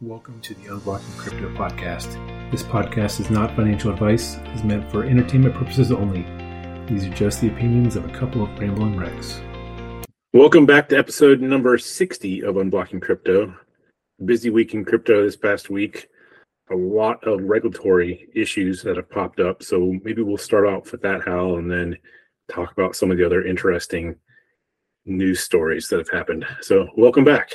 Welcome 0.00 0.40
to 0.40 0.54
the 0.54 0.64
Unblocking 0.64 1.16
Crypto 1.16 1.48
podcast. 1.54 2.50
This 2.50 2.64
podcast 2.64 3.20
is 3.20 3.30
not 3.30 3.54
financial 3.54 3.92
advice, 3.92 4.34
it 4.34 4.48
is 4.48 4.64
meant 4.64 4.90
for 4.90 5.04
entertainment 5.04 5.54
purposes 5.54 5.92
only. 5.92 6.26
These 6.92 7.06
are 7.06 7.14
just 7.14 7.40
the 7.40 7.46
opinions 7.46 7.94
of 7.94 8.04
a 8.04 8.12
couple 8.12 8.42
of 8.42 8.58
rambling 8.58 8.96
wrecks. 8.96 9.40
Welcome 10.32 10.66
back 10.66 10.88
to 10.88 10.98
episode 10.98 11.40
number 11.40 11.78
60 11.78 12.42
of 12.42 12.56
Unblocking 12.56 13.00
Crypto. 13.00 13.56
Busy 14.24 14.50
week 14.50 14.74
in 14.74 14.84
crypto 14.84 15.24
this 15.24 15.36
past 15.36 15.70
week. 15.70 16.08
A 16.72 16.74
lot 16.76 17.24
of 17.24 17.44
regulatory 17.44 18.28
issues 18.34 18.82
that 18.82 18.96
have 18.96 19.08
popped 19.08 19.38
up. 19.38 19.62
So 19.62 19.94
maybe 20.02 20.22
we'll 20.22 20.38
start 20.38 20.66
off 20.66 20.90
with 20.90 21.02
that, 21.02 21.22
Hal, 21.24 21.56
and 21.58 21.70
then 21.70 21.96
talk 22.50 22.72
about 22.72 22.96
some 22.96 23.12
of 23.12 23.16
the 23.16 23.24
other 23.24 23.46
interesting 23.46 24.16
news 25.06 25.38
stories 25.38 25.86
that 25.88 25.98
have 25.98 26.10
happened. 26.10 26.44
So 26.62 26.88
welcome 26.96 27.24
back. 27.24 27.52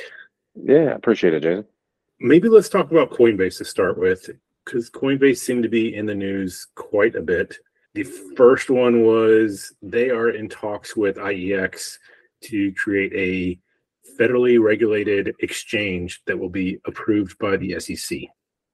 Yeah, 0.54 0.94
appreciate 0.94 1.34
it, 1.34 1.42
Jason. 1.42 1.66
Maybe 2.22 2.50
let's 2.50 2.68
talk 2.68 2.90
about 2.90 3.10
Coinbase 3.10 3.56
to 3.58 3.64
start 3.64 3.98
with, 3.98 4.28
because 4.64 4.90
Coinbase 4.90 5.38
seemed 5.38 5.62
to 5.62 5.70
be 5.70 5.94
in 5.94 6.04
the 6.04 6.14
news 6.14 6.66
quite 6.74 7.14
a 7.14 7.22
bit. 7.22 7.56
The 7.94 8.02
first 8.02 8.68
one 8.68 9.02
was 9.06 9.72
they 9.80 10.10
are 10.10 10.28
in 10.28 10.50
talks 10.50 10.94
with 10.94 11.16
IEX 11.16 11.96
to 12.42 12.72
create 12.74 13.12
a 13.14 13.58
federally 14.20 14.62
regulated 14.62 15.34
exchange 15.40 16.20
that 16.26 16.38
will 16.38 16.50
be 16.50 16.78
approved 16.86 17.38
by 17.38 17.56
the 17.56 17.80
SEC. 17.80 18.18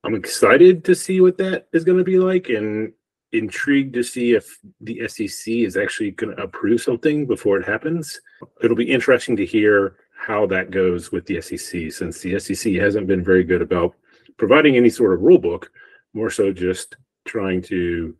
I'm 0.02 0.16
excited 0.16 0.84
to 0.84 0.96
see 0.96 1.20
what 1.20 1.38
that 1.38 1.68
is 1.72 1.84
going 1.84 1.98
to 1.98 2.04
be 2.04 2.18
like 2.18 2.48
and 2.48 2.92
intrigued 3.30 3.94
to 3.94 4.02
see 4.02 4.32
if 4.32 4.58
the 4.80 5.06
SEC 5.06 5.46
is 5.46 5.76
actually 5.76 6.10
going 6.10 6.34
to 6.34 6.42
approve 6.42 6.80
something 6.80 7.26
before 7.26 7.58
it 7.58 7.66
happens. 7.66 8.20
It'll 8.60 8.76
be 8.76 8.90
interesting 8.90 9.36
to 9.36 9.46
hear 9.46 9.98
how 10.26 10.44
that 10.44 10.72
goes 10.72 11.12
with 11.12 11.24
the 11.26 11.40
SEC 11.40 11.92
since 11.92 12.20
the 12.20 12.36
SEC 12.40 12.72
hasn't 12.74 13.06
been 13.06 13.22
very 13.22 13.44
good 13.44 13.62
about 13.62 13.94
providing 14.38 14.76
any 14.76 14.90
sort 14.90 15.12
of 15.14 15.20
rule 15.20 15.38
book, 15.38 15.70
more 16.14 16.30
so 16.30 16.52
just 16.52 16.96
trying 17.26 17.62
to 17.62 18.12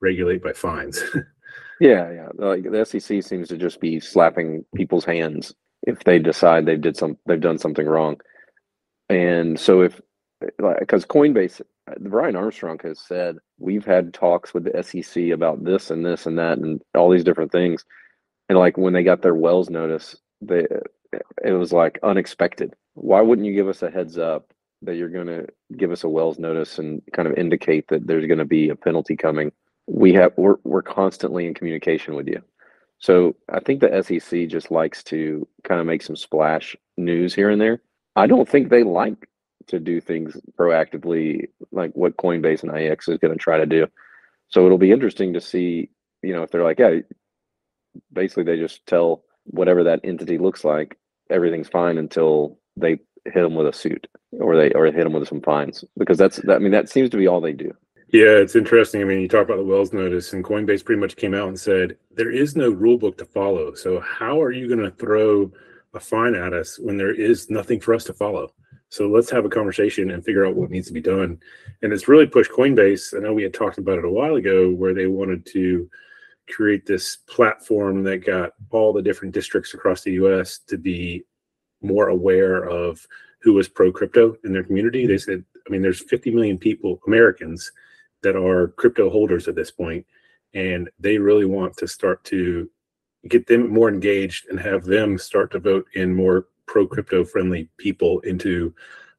regulate 0.00 0.40
by 0.40 0.52
fines. 0.52 1.02
yeah, 1.80 2.12
yeah. 2.12 2.28
Like 2.34 2.62
the 2.62 2.84
SEC 2.84 3.24
seems 3.24 3.48
to 3.48 3.56
just 3.56 3.80
be 3.80 3.98
slapping 3.98 4.64
people's 4.76 5.04
hands 5.04 5.52
if 5.82 5.98
they 6.04 6.20
decide 6.20 6.64
they 6.64 6.76
did 6.76 6.96
some 6.96 7.18
they've 7.26 7.40
done 7.40 7.58
something 7.58 7.86
wrong. 7.86 8.20
And 9.08 9.58
so 9.58 9.80
if 9.80 10.00
because 10.78 11.04
Coinbase 11.04 11.60
uh, 11.90 11.94
Brian 11.98 12.36
Armstrong 12.36 12.78
has 12.84 13.00
said 13.00 13.36
we've 13.58 13.84
had 13.84 14.14
talks 14.14 14.54
with 14.54 14.62
the 14.62 14.80
SEC 14.84 15.30
about 15.30 15.64
this 15.64 15.90
and 15.90 16.06
this 16.06 16.26
and 16.26 16.38
that 16.38 16.58
and 16.58 16.80
all 16.94 17.10
these 17.10 17.24
different 17.24 17.50
things. 17.50 17.84
And 18.48 18.56
like 18.56 18.78
when 18.78 18.92
they 18.92 19.02
got 19.02 19.22
their 19.22 19.34
Wells 19.34 19.70
notice, 19.70 20.16
they 20.40 20.64
it 21.12 21.52
was 21.52 21.72
like 21.72 21.98
unexpected. 22.02 22.74
Why 22.94 23.20
wouldn't 23.20 23.46
you 23.46 23.54
give 23.54 23.68
us 23.68 23.82
a 23.82 23.90
heads 23.90 24.18
up 24.18 24.52
that 24.82 24.96
you're 24.96 25.08
going 25.08 25.26
to 25.26 25.46
give 25.76 25.90
us 25.90 26.04
a 26.04 26.08
Wells 26.08 26.38
notice 26.38 26.78
and 26.78 27.02
kind 27.12 27.28
of 27.28 27.34
indicate 27.36 27.88
that 27.88 28.06
there's 28.06 28.26
going 28.26 28.38
to 28.38 28.44
be 28.44 28.68
a 28.68 28.76
penalty 28.76 29.16
coming? 29.16 29.52
We 29.86 30.12
have 30.14 30.32
we're 30.36 30.56
we're 30.64 30.82
constantly 30.82 31.46
in 31.46 31.54
communication 31.54 32.14
with 32.14 32.28
you. 32.28 32.42
So 32.98 33.36
I 33.48 33.60
think 33.60 33.80
the 33.80 34.02
SEC 34.02 34.48
just 34.48 34.70
likes 34.70 35.02
to 35.04 35.46
kind 35.64 35.80
of 35.80 35.86
make 35.86 36.02
some 36.02 36.16
splash 36.16 36.76
news 36.96 37.34
here 37.34 37.50
and 37.50 37.60
there. 37.60 37.80
I 38.16 38.26
don't 38.26 38.48
think 38.48 38.68
they 38.68 38.82
like 38.82 39.28
to 39.68 39.78
do 39.78 40.00
things 40.00 40.36
proactively 40.58 41.48
like 41.70 41.92
what 41.92 42.16
Coinbase 42.16 42.62
and 42.62 42.72
IEX 42.72 43.08
is 43.08 43.18
going 43.18 43.32
to 43.32 43.38
try 43.38 43.58
to 43.58 43.66
do. 43.66 43.86
So 44.48 44.66
it'll 44.66 44.78
be 44.78 44.90
interesting 44.90 45.34
to 45.34 45.40
see, 45.40 45.90
you 46.22 46.34
know, 46.34 46.42
if 46.42 46.50
they're 46.50 46.64
like, 46.64 46.78
yeah, 46.78 47.00
basically 48.12 48.44
they 48.44 48.56
just 48.56 48.84
tell 48.86 49.22
whatever 49.50 49.84
that 49.84 50.00
entity 50.04 50.38
looks 50.38 50.64
like, 50.64 50.96
everything's 51.30 51.68
fine 51.68 51.98
until 51.98 52.58
they 52.76 52.98
hit 53.24 53.42
them 53.42 53.54
with 53.54 53.66
a 53.66 53.72
suit 53.72 54.06
or 54.32 54.56
they 54.56 54.72
or 54.72 54.86
hit 54.86 55.04
them 55.04 55.12
with 55.12 55.28
some 55.28 55.42
fines 55.42 55.84
because 55.98 56.16
that's 56.16 56.40
I 56.48 56.58
mean 56.58 56.72
that 56.72 56.88
seems 56.88 57.10
to 57.10 57.16
be 57.16 57.26
all 57.26 57.40
they 57.40 57.52
do. 57.52 57.72
Yeah, 58.10 58.38
it's 58.38 58.56
interesting. 58.56 59.02
I 59.02 59.04
mean, 59.04 59.20
you 59.20 59.28
talk 59.28 59.44
about 59.44 59.58
the 59.58 59.64
Wells 59.64 59.92
notice, 59.92 60.32
and 60.32 60.42
Coinbase 60.42 60.82
pretty 60.82 61.00
much 61.00 61.16
came 61.16 61.34
out 61.34 61.48
and 61.48 61.60
said 61.60 61.98
there 62.10 62.30
is 62.30 62.56
no 62.56 62.70
rule 62.70 62.96
book 62.96 63.18
to 63.18 63.26
follow. 63.26 63.74
So 63.74 64.00
how 64.00 64.40
are 64.40 64.50
you 64.50 64.66
going 64.66 64.80
to 64.80 64.90
throw 64.90 65.52
a 65.92 66.00
fine 66.00 66.34
at 66.34 66.54
us 66.54 66.78
when 66.78 66.96
there 66.96 67.14
is 67.14 67.50
nothing 67.50 67.80
for 67.80 67.92
us 67.92 68.04
to 68.04 68.14
follow? 68.14 68.54
So 68.88 69.08
let's 69.08 69.30
have 69.30 69.44
a 69.44 69.50
conversation 69.50 70.10
and 70.10 70.24
figure 70.24 70.46
out 70.46 70.56
what 70.56 70.70
needs 70.70 70.86
to 70.86 70.94
be 70.94 71.02
done. 71.02 71.38
And 71.82 71.92
it's 71.92 72.08
really 72.08 72.26
pushed 72.26 72.50
Coinbase. 72.50 73.14
I 73.14 73.20
know 73.20 73.34
we 73.34 73.42
had 73.42 73.52
talked 73.52 73.76
about 73.76 73.98
it 73.98 74.06
a 74.06 74.10
while 74.10 74.36
ago 74.36 74.70
where 74.70 74.94
they 74.94 75.06
wanted 75.06 75.44
to 75.52 75.90
create 76.48 76.86
this 76.86 77.16
platform 77.28 78.02
that 78.04 78.18
got 78.18 78.52
all 78.70 78.92
the 78.92 79.02
different 79.02 79.34
districts 79.34 79.74
across 79.74 80.02
the 80.02 80.12
US 80.12 80.58
to 80.68 80.78
be 80.78 81.24
more 81.82 82.08
aware 82.08 82.64
of 82.64 83.06
who 83.40 83.52
was 83.52 83.68
pro 83.68 83.92
crypto 83.92 84.36
in 84.44 84.52
their 84.52 84.64
community. 84.64 85.06
They 85.06 85.18
said, 85.18 85.44
I 85.66 85.70
mean, 85.70 85.82
there's 85.82 86.02
50 86.02 86.30
million 86.30 86.58
people, 86.58 87.00
Americans, 87.06 87.70
that 88.22 88.36
are 88.36 88.68
crypto 88.68 89.10
holders 89.10 89.46
at 89.46 89.54
this 89.54 89.70
point, 89.70 90.04
and 90.54 90.90
they 90.98 91.18
really 91.18 91.44
want 91.44 91.76
to 91.76 91.86
start 91.86 92.24
to 92.24 92.68
get 93.28 93.46
them 93.46 93.72
more 93.72 93.88
engaged 93.88 94.48
and 94.48 94.58
have 94.58 94.84
them 94.84 95.18
start 95.18 95.50
to 95.52 95.60
vote 95.60 95.86
in 95.94 96.14
more 96.14 96.46
pro 96.66 96.86
crypto 96.86 97.24
friendly 97.24 97.68
people 97.78 98.20
into 98.20 98.74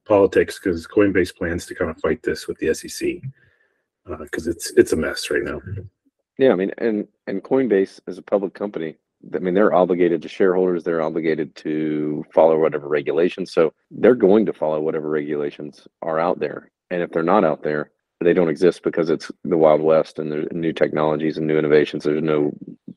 politics 0.06 0.60
because 0.60 0.88
Coinbase 0.88 1.36
plans 1.36 1.66
to 1.66 1.76
kind 1.76 1.92
of 1.92 2.00
fight 2.00 2.22
this 2.24 2.48
with 2.48 2.58
the 2.58 2.74
SEC 2.74 3.22
because 4.20 4.48
uh, 4.48 4.52
it's 4.52 4.72
it's 4.72 4.94
a 4.94 4.96
mess 4.96 5.30
right 5.30 5.44
now. 5.44 5.62
Yeah, 6.40 6.54
I 6.54 6.56
mean, 6.56 6.72
and 6.78 7.06
and 7.28 7.44
Coinbase 7.44 8.00
is 8.08 8.18
a 8.18 8.22
public 8.22 8.54
company. 8.54 8.96
I 9.36 9.40
mean, 9.40 9.54
they're 9.54 9.74
obligated 9.74 10.22
to 10.22 10.30
shareholders. 10.30 10.86
They're 10.86 11.02
obligated 11.02 11.54
to 11.58 12.24
follow 12.34 12.58
whatever 12.58 12.88
regulations. 12.88 13.52
So 13.52 13.74
they're 13.92 14.16
going 14.16 14.46
to 14.46 14.54
follow 14.54 14.80
whatever 14.80 15.10
regulations 15.10 15.86
are 16.02 16.18
out 16.18 16.40
there. 16.40 16.72
And 16.92 17.02
if 17.02 17.12
they're 17.12 17.24
not 17.24 17.44
out 17.44 17.62
there, 17.64 17.92
they 18.22 18.32
don't 18.32 18.50
exist 18.50 18.84
because 18.84 19.10
it's 19.10 19.30
the 19.44 19.58
Wild 19.58 19.82
West 19.82 20.18
and 20.18 20.32
there's 20.32 20.48
new 20.54 20.72
technologies 20.72 21.38
and 21.38 21.46
new 21.46 21.58
innovations. 21.58 22.06
There's 22.06 22.24
no 22.24 22.54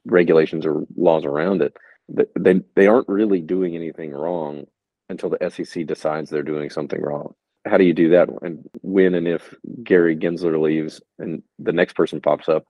regulations 0.06 0.64
or 0.64 0.84
laws 0.97 1.24
around 1.24 1.62
it. 1.62 1.76
They 2.38 2.60
they 2.76 2.86
aren't 2.86 3.09
really 3.09 3.41
doing 3.41 3.74
anything 3.74 4.12
wrong 4.12 4.66
until 5.09 5.30
the 5.30 5.50
SEC 5.50 5.84
decides 5.86 6.30
they're 6.30 6.44
doing 6.44 6.70
something 6.70 7.03
wrong. 7.03 7.34
How 7.66 7.76
do 7.76 7.84
you 7.84 7.94
do 7.94 8.10
that? 8.10 8.28
And 8.42 8.64
when 8.82 9.14
and 9.16 9.26
if 9.26 9.53
Gary 9.82 10.16
Gensler 10.16 10.60
leaves 10.60 11.00
and 11.19 11.42
the 11.59 11.72
next 11.72 11.94
person 11.97 12.20
pops 12.20 12.48
up, 12.48 12.64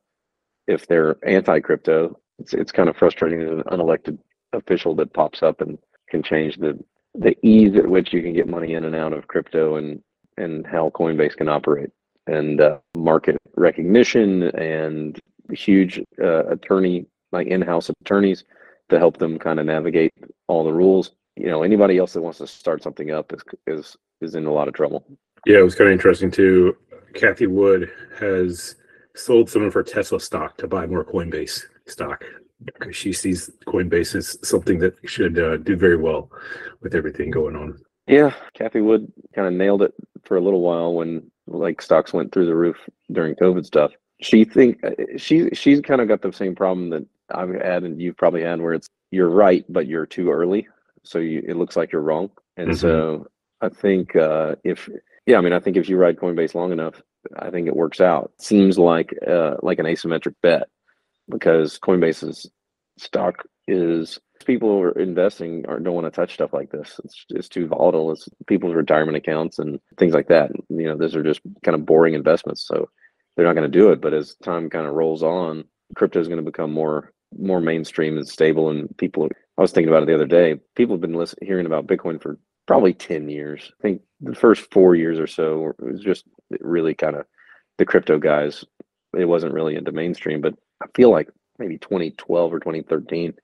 if 0.73 0.87
they're 0.87 1.17
anti-crypto, 1.27 2.19
it's 2.39 2.55
it's 2.55 2.73
kind 2.73 2.89
of 2.89 2.97
frustrating 2.97 3.41
as 3.41 3.51
an 3.51 3.63
unelected 3.65 4.19
official 4.53 4.95
that 4.97 5.13
pops 5.13 5.43
up 5.43 5.61
and 5.61 5.79
can 6.09 6.23
change 6.23 6.57
the 6.57 6.79
the 7.15 7.37
ease 7.47 7.77
at 7.77 7.87
which 7.87 8.13
you 8.13 8.23
can 8.23 8.33
get 8.33 8.49
money 8.49 8.75
in 8.75 8.85
and 8.85 8.97
out 8.97 9.13
of 9.13 9.29
crypto 9.29 9.77
and 9.77 10.03
and 10.39 10.67
how 10.67 10.91
Coinbase 10.91 11.37
can 11.37 11.49
operate 11.49 11.91
and 12.27 12.61
uh, 12.61 12.79
market 12.97 13.37
recognition 13.57 14.45
and 14.57 15.21
huge 15.51 16.01
uh, 16.23 16.47
attorney 16.47 17.07
like 17.33 17.47
in-house 17.47 17.91
attorneys 18.01 18.45
to 18.89 18.99
help 18.99 19.19
them 19.19 19.39
kind 19.39 19.59
of 19.59 19.67
navigate 19.67 20.13
all 20.49 20.65
the 20.65 20.73
rules. 20.73 21.13
You 21.37 21.47
know, 21.47 21.63
anybody 21.63 21.99
else 21.99 22.13
that 22.13 22.23
wants 22.23 22.39
to 22.39 22.47
start 22.47 22.83
something 22.83 23.11
up 23.11 23.33
is 23.33 23.43
is 23.67 23.97
is 24.21 24.35
in 24.35 24.47
a 24.47 24.53
lot 24.53 24.69
of 24.69 24.75
trouble. 24.75 25.05
Yeah, 25.47 25.59
it 25.59 25.63
was 25.63 25.75
kind 25.75 25.89
of 25.89 25.93
interesting 25.93 26.31
too. 26.31 26.77
Cathie 27.15 27.47
Wood 27.47 27.91
has 28.19 28.77
sold 29.15 29.51
some 29.51 29.63
of 29.63 29.75
her 29.75 29.83
Tesla 29.83 30.21
stock 30.21 30.57
to 30.59 30.67
buy 30.67 30.87
more 30.87 31.05
Coinbase 31.05 31.63
stock 31.87 32.25
because 32.65 32.97
she 32.97 33.13
sees 33.13 33.51
Coinbase 33.67 34.15
as 34.15 34.39
something 34.47 34.79
that 34.79 34.95
should 35.05 35.39
uh, 35.39 35.57
do 35.59 35.77
very 35.77 35.97
well 35.97 36.31
with 36.81 36.95
everything 36.95 37.31
going 37.31 37.57
on. 37.57 37.79
Yeah, 38.07 38.33
Cathie 38.55 38.85
Wood 38.85 39.13
kind 39.35 39.47
of 39.47 39.55
nailed 39.55 39.83
it 39.83 39.95
for 40.25 40.37
a 40.37 40.41
little 40.41 40.61
while 40.61 40.95
when 40.95 41.31
like 41.47 41.83
stocks 41.83 42.13
went 42.13 42.33
through 42.33 42.47
the 42.47 42.55
roof 42.55 42.77
during 43.11 43.35
COVID 43.37 43.65
stuff. 43.65 43.93
She 44.21 44.45
think 44.45 44.83
uh, 44.85 44.91
she 45.17 45.51
she's 45.51 45.81
kind 45.81 46.01
of 46.01 46.09
got 46.09 46.23
the 46.23 46.33
same 46.33 46.55
problem 46.55 46.91
that 46.91 47.07
I've 47.31 47.53
had 47.55 47.85
and 47.85 48.01
you've 48.01 48.17
probably 48.17 48.43
had 48.43 48.61
where 48.61 48.75
it's 48.75 48.89
you're 49.11 49.29
right 49.29 49.65
but 49.69 49.87
you're 49.87 50.07
too 50.07 50.31
early, 50.31 50.69
so 51.03 51.19
you 51.19 51.43
it 51.47 51.57
looks 51.57 51.77
like 51.77 51.93
you're 51.93 52.03
wrong. 52.03 52.31
And 52.57 52.69
mm-hmm. 52.69 52.77
so 52.77 53.27
I 53.61 53.69
think 53.69 54.15
uh, 54.17 54.57
if 54.65 54.89
yeah, 55.27 55.39
I 55.39 55.41
mean 55.41 55.53
I 55.53 55.61
think 55.61 55.77
if 55.77 55.89
you 55.89 55.97
ride 55.97 56.17
Coinbase 56.17 56.55
long 56.55 56.73
enough, 56.73 57.03
I 57.37 57.51
think 57.51 57.69
it 57.69 57.77
works 57.77 58.01
out. 58.01 58.33
Seems 58.39 58.79
like 58.79 59.15
uh, 59.27 59.57
like 59.63 59.79
an 59.79 59.87
asymmetric 59.87 60.35
bet 60.43 60.69
because 61.29 61.79
Coinbase's 61.79 62.51
stock 62.99 63.45
is 63.69 64.19
people 64.45 64.69
who 64.71 64.83
are 64.83 64.99
investing 64.99 65.65
or 65.69 65.79
don't 65.79 65.95
want 65.95 66.07
to 66.07 66.11
touch 66.11 66.35
stuff 66.35 66.53
like 66.53 66.71
this. 66.71 67.01
It's 67.05 67.25
it's 67.31 67.49
too 67.49 67.67
volatile. 67.67 68.13
It's 68.13 68.29
people's 68.47 68.75
retirement 68.75 69.17
accounts 69.17 69.59
and 69.59 69.81
things 69.99 70.15
like 70.15 70.29
that. 70.29 70.51
You 70.69 70.89
know, 70.89 70.97
those 70.97 71.15
are 71.17 71.23
just 71.23 71.41
kind 71.65 71.75
of 71.75 71.87
boring 71.87 72.15
investments. 72.15 72.67
So 72.67 72.89
they're 73.37 73.47
not 73.47 73.55
going 73.57 73.71
to 73.71 73.79
do 73.79 73.93
it. 73.93 74.01
But 74.01 74.15
as 74.15 74.35
time 74.43 74.69
kind 74.71 74.87
of 74.87 74.95
rolls 74.95 75.23
on, 75.23 75.65
crypto 75.95 76.21
is 76.21 76.29
going 76.29 76.45
to 76.45 76.51
become 76.51 76.73
more 76.73 77.13
more 77.39 77.61
mainstream 77.61 78.17
and 78.17 78.29
stable. 78.29 78.71
And 78.71 78.95
people, 78.99 79.29
I 79.59 79.63
was 79.63 79.73
thinking 79.73 79.89
about 79.89 80.03
it 80.05 80.07
the 80.07 80.15
other 80.15 80.27
day. 80.27 80.61
People 80.77 80.95
have 80.95 81.01
been 81.03 81.15
listening, 81.15 81.47
hearing 81.47 81.67
about 81.67 81.87
Bitcoin 81.87 82.21
for 82.23 82.39
probably 82.67 82.95
10 82.95 83.29
years. 83.29 83.73
I 83.79 83.83
think 83.83 84.03
the 84.21 84.35
first 84.35 84.71
four 84.73 84.95
years 84.95 85.19
or 85.19 85.27
so 85.27 85.73
it 85.79 85.93
was 85.93 86.01
just 86.01 86.25
really 86.61 86.95
kind 86.95 87.17
of 87.17 87.27
the 87.79 87.85
crypto 87.85 88.19
guys. 88.19 88.65
It 89.17 89.27
wasn't 89.27 89.55
really 89.55 89.77
into 89.77 89.93
mainstream, 89.93 90.41
but 90.41 90.55
I 90.83 90.87
feel 90.95 91.11
like 91.11 91.29
maybe 91.59 91.79
2012 91.79 92.53
or 92.55 92.61
2013. 92.61 93.35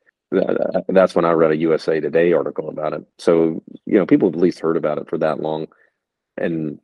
That's 0.89 1.15
when 1.15 1.25
I 1.25 1.33
read 1.33 1.53
a 1.53 1.57
USA 1.57 2.01
Today 2.01 2.33
article 2.33 2.69
about 2.69 2.93
it. 2.93 3.05
So, 3.19 3.63
you 3.87 3.99
know, 3.99 4.07
people 4.07 4.29
have 4.29 4.35
at 4.35 4.41
least 4.41 4.61
heard 4.61 4.77
about 4.77 4.99
it 4.99 5.09
for 5.09 5.19
that 5.19 5.41
long. 5.41 5.67
and 6.37 6.79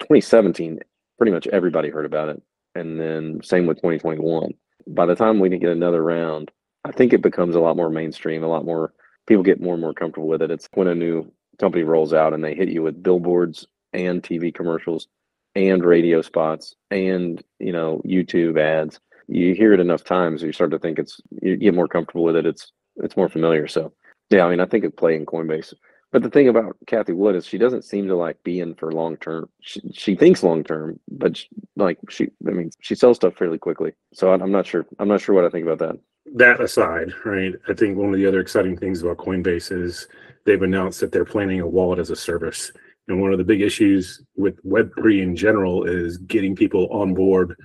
2017, 0.00 0.80
pretty 1.18 1.32
much 1.32 1.46
everybody 1.48 1.90
heard 1.90 2.06
about 2.06 2.28
it. 2.28 2.42
And 2.74 2.98
then 3.00 3.40
same 3.42 3.66
with 3.66 3.78
2021. 3.78 4.54
By 4.88 5.06
the 5.06 5.14
time 5.14 5.38
we 5.38 5.48
didn't 5.48 5.62
get 5.62 5.72
another 5.72 6.02
round, 6.02 6.50
I 6.84 6.92
think 6.92 7.12
it 7.12 7.22
becomes 7.22 7.54
a 7.54 7.60
lot 7.60 7.76
more 7.76 7.90
mainstream, 7.90 8.42
a 8.42 8.48
lot 8.48 8.64
more 8.64 8.92
people 9.26 9.42
get 9.42 9.60
more 9.60 9.74
and 9.74 9.80
more 9.80 9.94
comfortable 9.94 10.28
with 10.28 10.42
it. 10.42 10.50
It's 10.50 10.68
when 10.74 10.88
a 10.88 10.94
new 10.94 11.30
company 11.60 11.84
rolls 11.84 12.12
out 12.12 12.34
and 12.34 12.42
they 12.42 12.54
hit 12.54 12.68
you 12.68 12.82
with 12.82 13.02
billboards 13.02 13.66
and 13.92 14.22
TV 14.22 14.52
commercials 14.54 15.06
and 15.54 15.84
radio 15.84 16.22
spots 16.22 16.74
and 16.90 17.42
you 17.58 17.72
know 17.72 18.00
YouTube 18.04 18.58
ads. 18.60 19.00
You 19.28 19.54
hear 19.54 19.72
it 19.72 19.80
enough 19.80 20.04
times, 20.04 20.42
you 20.42 20.52
start 20.52 20.72
to 20.72 20.78
think 20.78 20.98
it's 20.98 21.20
you 21.40 21.56
get 21.56 21.74
more 21.74 21.88
comfortable 21.88 22.24
with 22.24 22.36
it. 22.36 22.46
It's 22.46 22.72
it's 22.96 23.16
more 23.16 23.28
familiar. 23.28 23.68
So 23.68 23.92
yeah, 24.30 24.44
I 24.44 24.50
mean, 24.50 24.60
I 24.60 24.66
think 24.66 24.84
it 24.84 24.96
play 24.96 25.14
in 25.14 25.26
Coinbase. 25.26 25.74
But 26.10 26.22
the 26.22 26.30
thing 26.30 26.48
about 26.48 26.76
Cathie 26.86 27.14
Wood 27.14 27.36
is 27.36 27.46
she 27.46 27.56
doesn't 27.56 27.84
seem 27.84 28.06
to 28.08 28.16
like 28.16 28.42
be 28.42 28.60
in 28.60 28.74
for 28.74 28.92
long 28.92 29.16
term. 29.16 29.48
She, 29.62 29.80
she 29.94 30.14
thinks 30.14 30.42
long 30.42 30.62
term, 30.62 31.00
but 31.10 31.38
she, 31.38 31.48
like 31.76 31.98
she, 32.10 32.28
I 32.46 32.50
mean, 32.50 32.70
she 32.80 32.94
sells 32.94 33.16
stuff 33.16 33.34
fairly 33.34 33.56
quickly. 33.58 33.92
So 34.12 34.30
I'm 34.32 34.52
not 34.52 34.66
sure. 34.66 34.84
I'm 34.98 35.08
not 35.08 35.22
sure 35.22 35.34
what 35.34 35.46
I 35.46 35.48
think 35.48 35.66
about 35.66 35.78
that. 35.78 35.98
That 36.34 36.60
aside, 36.60 37.12
right? 37.24 37.52
I 37.68 37.74
think 37.74 37.98
one 37.98 38.08
of 38.08 38.16
the 38.16 38.26
other 38.26 38.40
exciting 38.40 38.76
things 38.76 39.02
about 39.02 39.18
Coinbase 39.18 39.70
is 39.70 40.08
they've 40.46 40.62
announced 40.62 41.00
that 41.00 41.12
they're 41.12 41.26
planning 41.26 41.60
a 41.60 41.66
wallet 41.66 41.98
as 41.98 42.10
a 42.10 42.16
service. 42.16 42.72
And 43.08 43.20
one 43.20 43.32
of 43.32 43.38
the 43.38 43.44
big 43.44 43.60
issues 43.60 44.22
with 44.34 44.62
Web3 44.64 45.22
in 45.22 45.36
general 45.36 45.84
is 45.84 46.16
getting 46.18 46.56
people 46.56 46.88
on 46.90 47.12
board 47.12 47.56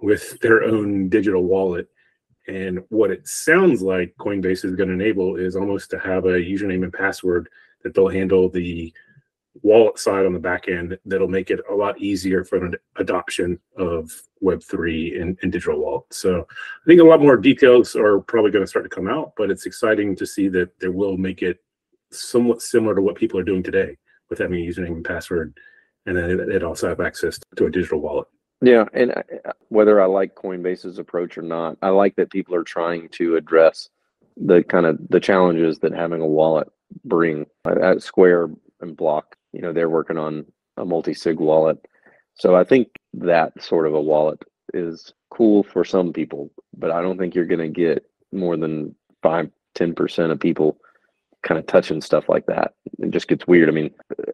with 0.00 0.38
their 0.40 0.62
own 0.64 1.10
digital 1.10 1.44
wallet. 1.44 1.88
And 2.46 2.82
what 2.88 3.10
it 3.10 3.28
sounds 3.28 3.82
like 3.82 4.14
Coinbase 4.18 4.64
is 4.64 4.74
going 4.74 4.88
to 4.88 4.94
enable 4.94 5.36
is 5.36 5.56
almost 5.56 5.90
to 5.90 5.98
have 5.98 6.24
a 6.24 6.38
username 6.38 6.82
and 6.82 6.92
password 6.92 7.48
that 7.82 7.94
they'll 7.94 8.08
handle 8.08 8.48
the 8.48 8.92
wallet 9.62 9.98
side 9.98 10.26
on 10.26 10.32
the 10.32 10.38
back 10.38 10.68
end 10.68 10.98
that'll 11.06 11.28
make 11.28 11.50
it 11.50 11.60
a 11.70 11.74
lot 11.74 11.98
easier 11.98 12.44
for 12.44 12.64
an 12.64 12.74
adoption 12.96 13.58
of 13.76 14.10
web3 14.42 15.20
and, 15.20 15.38
and 15.42 15.52
digital 15.52 15.80
wallet. 15.80 16.04
so 16.10 16.40
i 16.40 16.84
think 16.86 17.00
a 17.00 17.04
lot 17.04 17.20
more 17.20 17.36
details 17.36 17.94
are 17.94 18.20
probably 18.20 18.50
going 18.50 18.64
to 18.64 18.68
start 18.68 18.84
to 18.84 18.94
come 18.94 19.08
out 19.08 19.32
but 19.36 19.50
it's 19.50 19.66
exciting 19.66 20.16
to 20.16 20.26
see 20.26 20.48
that 20.48 20.78
they 20.80 20.88
will 20.88 21.16
make 21.16 21.42
it 21.42 21.58
somewhat 22.10 22.62
similar 22.62 22.94
to 22.94 23.02
what 23.02 23.16
people 23.16 23.38
are 23.38 23.44
doing 23.44 23.62
today 23.62 23.96
with 24.28 24.38
having 24.38 24.60
a 24.60 24.66
username 24.66 24.96
and 24.96 25.04
password 25.04 25.56
and 26.06 26.16
then 26.16 26.30
it, 26.50 26.62
also 26.62 26.88
have 26.88 27.00
access 27.00 27.38
to 27.56 27.66
a 27.66 27.70
digital 27.70 28.00
wallet 28.00 28.26
yeah 28.60 28.84
and 28.92 29.12
uh, 29.12 29.52
whether 29.68 30.00
i 30.00 30.04
like 30.04 30.34
coinbase's 30.34 30.98
approach 30.98 31.38
or 31.38 31.42
not 31.42 31.76
i 31.80 31.88
like 31.88 32.14
that 32.16 32.30
people 32.30 32.54
are 32.54 32.64
trying 32.64 33.08
to 33.08 33.36
address 33.36 33.88
the 34.36 34.62
kind 34.64 34.86
of 34.86 34.98
the 35.10 35.20
challenges 35.20 35.78
that 35.78 35.94
having 35.94 36.20
a 36.20 36.26
wallet 36.26 36.68
bring 37.04 37.46
uh, 37.64 37.80
at 37.80 38.02
Square 38.02 38.50
and 38.80 38.96
Block. 38.96 39.36
You 39.54 39.62
know, 39.62 39.72
they're 39.72 39.88
working 39.88 40.18
on 40.18 40.44
a 40.76 40.84
multi-sig 40.84 41.38
wallet. 41.38 41.78
So 42.34 42.56
I 42.56 42.64
think 42.64 42.88
that 43.14 43.62
sort 43.62 43.86
of 43.86 43.94
a 43.94 44.00
wallet 44.00 44.42
is 44.72 45.12
cool 45.30 45.62
for 45.62 45.84
some 45.84 46.12
people, 46.12 46.50
but 46.76 46.90
I 46.90 47.00
don't 47.02 47.18
think 47.18 47.34
you're 47.34 47.44
going 47.44 47.60
to 47.60 47.68
get 47.68 48.04
more 48.32 48.56
than 48.56 48.94
five, 49.22 49.50
10% 49.76 50.30
of 50.30 50.40
people 50.40 50.78
kind 51.42 51.58
of 51.58 51.66
touching 51.66 52.00
stuff 52.00 52.28
like 52.28 52.46
that. 52.46 52.74
It 52.98 53.10
just 53.10 53.28
gets 53.28 53.46
weird. 53.46 53.68
I 53.68 53.72
mean, 53.72 53.90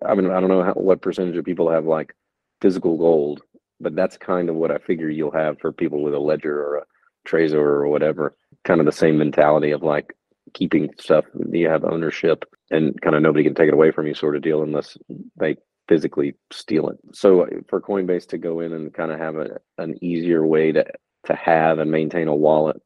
I 0.06 0.14
mean, 0.14 0.30
I 0.30 0.40
don't 0.40 0.48
know 0.48 0.62
how, 0.62 0.74
what 0.74 1.02
percentage 1.02 1.36
of 1.36 1.44
people 1.44 1.70
have 1.70 1.84
like 1.84 2.14
physical 2.62 2.96
gold, 2.96 3.42
but 3.80 3.94
that's 3.94 4.16
kind 4.16 4.48
of 4.48 4.54
what 4.54 4.70
I 4.70 4.78
figure 4.78 5.10
you'll 5.10 5.30
have 5.32 5.58
for 5.58 5.72
people 5.72 6.02
with 6.02 6.14
a 6.14 6.18
ledger 6.18 6.62
or 6.62 6.76
a 6.78 6.84
Trezor 7.28 7.54
or 7.54 7.88
whatever. 7.88 8.36
Kind 8.64 8.80
of 8.80 8.86
the 8.86 8.92
same 8.92 9.18
mentality 9.18 9.72
of 9.72 9.82
like, 9.82 10.14
keeping 10.52 10.90
stuff. 10.98 11.24
You 11.52 11.68
have 11.68 11.84
ownership, 11.84 12.44
and 12.70 13.00
kind 13.00 13.16
of 13.16 13.22
nobody 13.22 13.44
can 13.44 13.54
take 13.54 13.68
it 13.68 13.74
away 13.74 13.90
from 13.90 14.06
you, 14.06 14.14
sort 14.14 14.36
of 14.36 14.42
deal, 14.42 14.62
unless 14.62 14.96
they 15.36 15.56
physically 15.88 16.34
steal 16.52 16.88
it. 16.88 16.98
So 17.12 17.46
for 17.68 17.80
Coinbase 17.80 18.28
to 18.28 18.38
go 18.38 18.60
in 18.60 18.72
and 18.72 18.94
kind 18.94 19.10
of 19.10 19.18
have 19.18 19.36
a, 19.36 19.58
an 19.78 19.96
easier 20.02 20.46
way 20.46 20.72
to 20.72 20.84
to 21.26 21.34
have 21.34 21.78
and 21.78 21.90
maintain 21.90 22.28
a 22.28 22.34
wallet, 22.34 22.80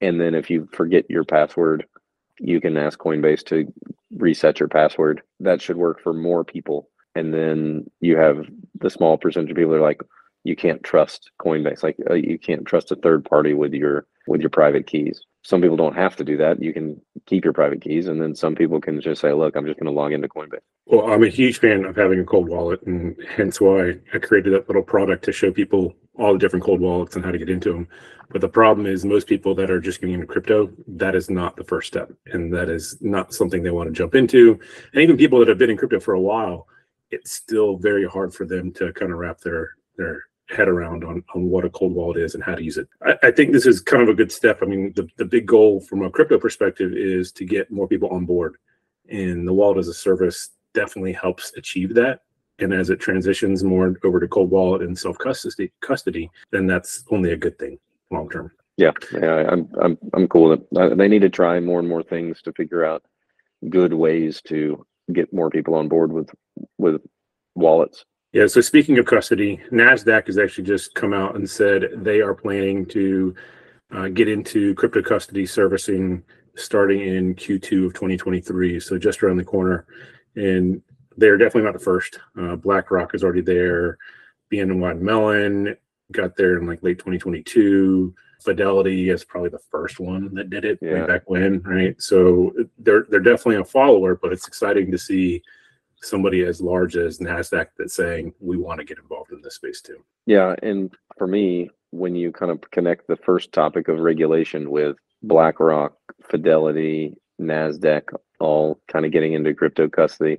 and 0.00 0.20
then 0.20 0.34
if 0.34 0.48
you 0.50 0.68
forget 0.72 1.10
your 1.10 1.24
password, 1.24 1.86
you 2.38 2.60
can 2.60 2.76
ask 2.76 2.98
Coinbase 2.98 3.44
to 3.46 3.72
reset 4.16 4.60
your 4.60 4.68
password. 4.68 5.22
That 5.40 5.60
should 5.60 5.76
work 5.76 6.00
for 6.00 6.12
more 6.12 6.44
people. 6.44 6.88
And 7.14 7.32
then 7.32 7.90
you 8.00 8.16
have 8.16 8.46
the 8.80 8.90
small 8.90 9.16
percentage 9.16 9.50
of 9.50 9.56
people 9.56 9.72
that 9.72 9.78
are 9.78 9.82
like, 9.82 10.02
you 10.42 10.56
can't 10.56 10.82
trust 10.82 11.30
Coinbase. 11.40 11.82
Like 11.82 11.96
uh, 12.10 12.14
you 12.14 12.38
can't 12.38 12.66
trust 12.66 12.92
a 12.92 12.96
third 12.96 13.24
party 13.24 13.54
with 13.54 13.72
your 13.72 14.06
with 14.26 14.40
your 14.40 14.50
private 14.50 14.86
keys. 14.86 15.22
Some 15.44 15.60
people 15.60 15.76
don't 15.76 15.94
have 15.94 16.16
to 16.16 16.24
do 16.24 16.36
that. 16.38 16.62
You 16.62 16.72
can 16.72 17.00
keep 17.26 17.44
your 17.44 17.52
private 17.52 17.82
keys, 17.82 18.08
and 18.08 18.20
then 18.20 18.34
some 18.34 18.54
people 18.54 18.80
can 18.80 19.00
just 19.00 19.20
say, 19.20 19.32
"Look, 19.32 19.56
I'm 19.56 19.66
just 19.66 19.78
going 19.78 19.92
to 19.92 20.00
log 20.00 20.12
into 20.12 20.28
Coinbase." 20.28 20.60
Well, 20.86 21.10
I'm 21.10 21.22
a 21.22 21.28
huge 21.28 21.58
fan 21.58 21.84
of 21.84 21.96
having 21.96 22.18
a 22.18 22.24
cold 22.24 22.48
wallet, 22.48 22.82
and 22.82 23.16
hence 23.28 23.60
why 23.60 23.94
I 24.12 24.18
created 24.18 24.54
that 24.54 24.68
little 24.68 24.82
product 24.82 25.24
to 25.24 25.32
show 25.32 25.52
people 25.52 25.94
all 26.14 26.32
the 26.32 26.38
different 26.38 26.64
cold 26.64 26.80
wallets 26.80 27.14
and 27.14 27.24
how 27.24 27.30
to 27.30 27.38
get 27.38 27.50
into 27.50 27.72
them. 27.72 27.88
But 28.30 28.40
the 28.40 28.48
problem 28.48 28.86
is, 28.86 29.04
most 29.04 29.26
people 29.26 29.54
that 29.56 29.70
are 29.70 29.80
just 29.80 30.00
getting 30.00 30.14
into 30.14 30.26
crypto, 30.26 30.70
that 30.88 31.14
is 31.14 31.28
not 31.28 31.56
the 31.56 31.64
first 31.64 31.88
step, 31.88 32.10
and 32.26 32.52
that 32.54 32.68
is 32.70 32.96
not 33.02 33.34
something 33.34 33.62
they 33.62 33.70
want 33.70 33.88
to 33.88 33.92
jump 33.92 34.14
into. 34.14 34.58
And 34.92 35.02
even 35.02 35.16
people 35.16 35.38
that 35.40 35.48
have 35.48 35.58
been 35.58 35.70
in 35.70 35.76
crypto 35.76 36.00
for 36.00 36.14
a 36.14 36.20
while, 36.20 36.66
it's 37.10 37.32
still 37.32 37.76
very 37.76 38.06
hard 38.06 38.32
for 38.32 38.46
them 38.46 38.72
to 38.72 38.92
kind 38.94 39.12
of 39.12 39.18
wrap 39.18 39.40
their 39.40 39.76
their 39.96 40.24
head 40.50 40.68
around 40.68 41.04
on, 41.04 41.24
on 41.34 41.48
what 41.48 41.64
a 41.64 41.70
cold 41.70 41.94
wallet 41.94 42.18
is 42.18 42.34
and 42.34 42.44
how 42.44 42.54
to 42.54 42.62
use 42.62 42.76
it. 42.76 42.88
I, 43.02 43.14
I, 43.24 43.30
think 43.30 43.52
this 43.52 43.66
is 43.66 43.80
kind 43.80 44.02
of 44.02 44.08
a 44.08 44.14
good 44.14 44.30
step. 44.30 44.58
I 44.62 44.66
mean, 44.66 44.92
the, 44.94 45.08
the 45.16 45.24
big 45.24 45.46
goal 45.46 45.80
from 45.80 46.02
a 46.02 46.10
crypto 46.10 46.38
perspective 46.38 46.92
is 46.92 47.32
to 47.32 47.44
get 47.44 47.70
more 47.70 47.88
people 47.88 48.10
on 48.10 48.26
board. 48.26 48.56
And 49.08 49.48
the 49.48 49.52
wallet 49.52 49.78
as 49.78 49.88
a 49.88 49.94
service 49.94 50.50
definitely 50.74 51.12
helps 51.12 51.52
achieve 51.56 51.94
that. 51.94 52.20
And 52.58 52.72
as 52.72 52.90
it 52.90 53.00
transitions 53.00 53.64
more 53.64 53.96
over 54.04 54.20
to 54.20 54.28
cold 54.28 54.50
wallet 54.50 54.82
and 54.82 54.96
self 54.96 55.18
custody, 55.18 55.72
custody, 55.80 56.30
then 56.52 56.66
that's 56.66 57.04
only 57.10 57.32
a 57.32 57.36
good 57.36 57.58
thing 57.58 57.78
long 58.10 58.30
term. 58.30 58.52
Yeah, 58.76 58.92
yeah, 59.12 59.48
I'm 59.50 59.68
I'm 59.80 59.98
I'm 60.12 60.28
cool 60.28 60.50
with 60.50 60.60
it. 60.60 60.66
Uh, 60.76 60.94
they 60.94 61.08
need 61.08 61.22
to 61.22 61.30
try 61.30 61.58
more 61.60 61.80
and 61.80 61.88
more 61.88 62.02
things 62.02 62.42
to 62.42 62.52
figure 62.52 62.84
out 62.84 63.04
good 63.68 63.92
ways 63.92 64.40
to 64.48 64.84
get 65.12 65.32
more 65.32 65.50
people 65.50 65.74
on 65.74 65.88
board 65.88 66.12
with 66.12 66.30
with 66.78 67.00
wallets 67.54 68.04
yeah. 68.34 68.46
So 68.46 68.60
speaking 68.60 68.98
of 68.98 69.06
custody, 69.06 69.60
Nasdaq 69.70 70.26
has 70.26 70.38
actually 70.38 70.64
just 70.64 70.94
come 70.94 71.14
out 71.14 71.36
and 71.36 71.48
said 71.48 71.84
they 71.94 72.20
are 72.20 72.34
planning 72.34 72.84
to 72.86 73.34
uh, 73.94 74.08
get 74.08 74.28
into 74.28 74.74
crypto 74.74 75.02
custody 75.02 75.46
servicing 75.46 76.22
starting 76.56 77.00
in 77.00 77.34
Q2 77.34 77.86
of 77.86 77.94
2023. 77.94 78.80
So 78.80 78.98
just 78.98 79.22
around 79.22 79.36
the 79.36 79.44
corner, 79.44 79.86
and 80.34 80.82
they're 81.16 81.38
definitely 81.38 81.62
not 81.62 81.74
the 81.74 81.84
first. 81.84 82.18
Uh, 82.38 82.56
BlackRock 82.56 83.14
is 83.14 83.22
already 83.22 83.40
there. 83.40 83.98
BNY 84.52 85.00
Mellon 85.00 85.76
got 86.12 86.36
there 86.36 86.58
in 86.58 86.66
like 86.66 86.82
late 86.82 86.98
2022. 86.98 88.14
Fidelity 88.42 89.10
is 89.10 89.24
probably 89.24 89.48
the 89.48 89.58
first 89.70 90.00
one 90.00 90.34
that 90.34 90.50
did 90.50 90.64
it 90.64 90.78
yeah. 90.82 90.94
way 90.94 91.06
back 91.06 91.30
when, 91.30 91.62
right? 91.62 92.00
So 92.02 92.52
they're 92.78 93.06
they're 93.08 93.20
definitely 93.20 93.56
a 93.56 93.64
follower, 93.64 94.16
but 94.16 94.32
it's 94.32 94.48
exciting 94.48 94.90
to 94.90 94.98
see 94.98 95.40
somebody 96.04 96.44
as 96.44 96.60
large 96.60 96.96
as 96.96 97.18
Nasdaq 97.18 97.68
that's 97.78 97.94
saying 97.94 98.34
we 98.40 98.56
want 98.56 98.78
to 98.78 98.84
get 98.84 98.98
involved 98.98 99.32
in 99.32 99.40
this 99.42 99.56
space 99.56 99.80
too. 99.80 100.04
Yeah, 100.26 100.54
and 100.62 100.92
for 101.18 101.26
me, 101.26 101.70
when 101.90 102.14
you 102.14 102.32
kind 102.32 102.50
of 102.50 102.60
connect 102.70 103.06
the 103.06 103.16
first 103.16 103.52
topic 103.52 103.88
of 103.88 103.98
regulation 103.98 104.70
with 104.70 104.96
BlackRock, 105.22 105.94
Fidelity, 106.28 107.16
Nasdaq, 107.40 108.02
all 108.40 108.80
kind 108.88 109.04
of 109.04 109.12
getting 109.12 109.32
into 109.32 109.54
crypto 109.54 109.88
custody, 109.88 110.38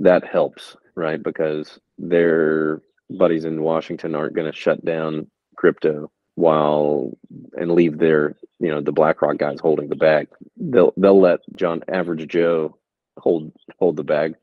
that 0.00 0.24
helps, 0.24 0.76
right? 0.94 1.22
Because 1.22 1.78
their 1.98 2.82
buddies 3.10 3.44
in 3.44 3.62
Washington 3.62 4.14
aren't 4.14 4.34
going 4.34 4.50
to 4.50 4.56
shut 4.56 4.84
down 4.84 5.26
crypto 5.56 6.10
while 6.36 7.16
and 7.58 7.72
leave 7.72 7.98
their 7.98 8.34
you 8.60 8.70
know 8.70 8.80
the 8.80 8.92
BlackRock 8.92 9.36
guys 9.36 9.60
holding 9.60 9.88
the 9.88 9.96
bag. 9.96 10.28
They'll 10.56 10.92
they'll 10.96 11.20
let 11.20 11.40
John 11.56 11.82
Average 11.88 12.28
Joe 12.28 12.76
hold 13.18 13.52
hold 13.78 13.96
the 13.96 14.04
bag 14.04 14.34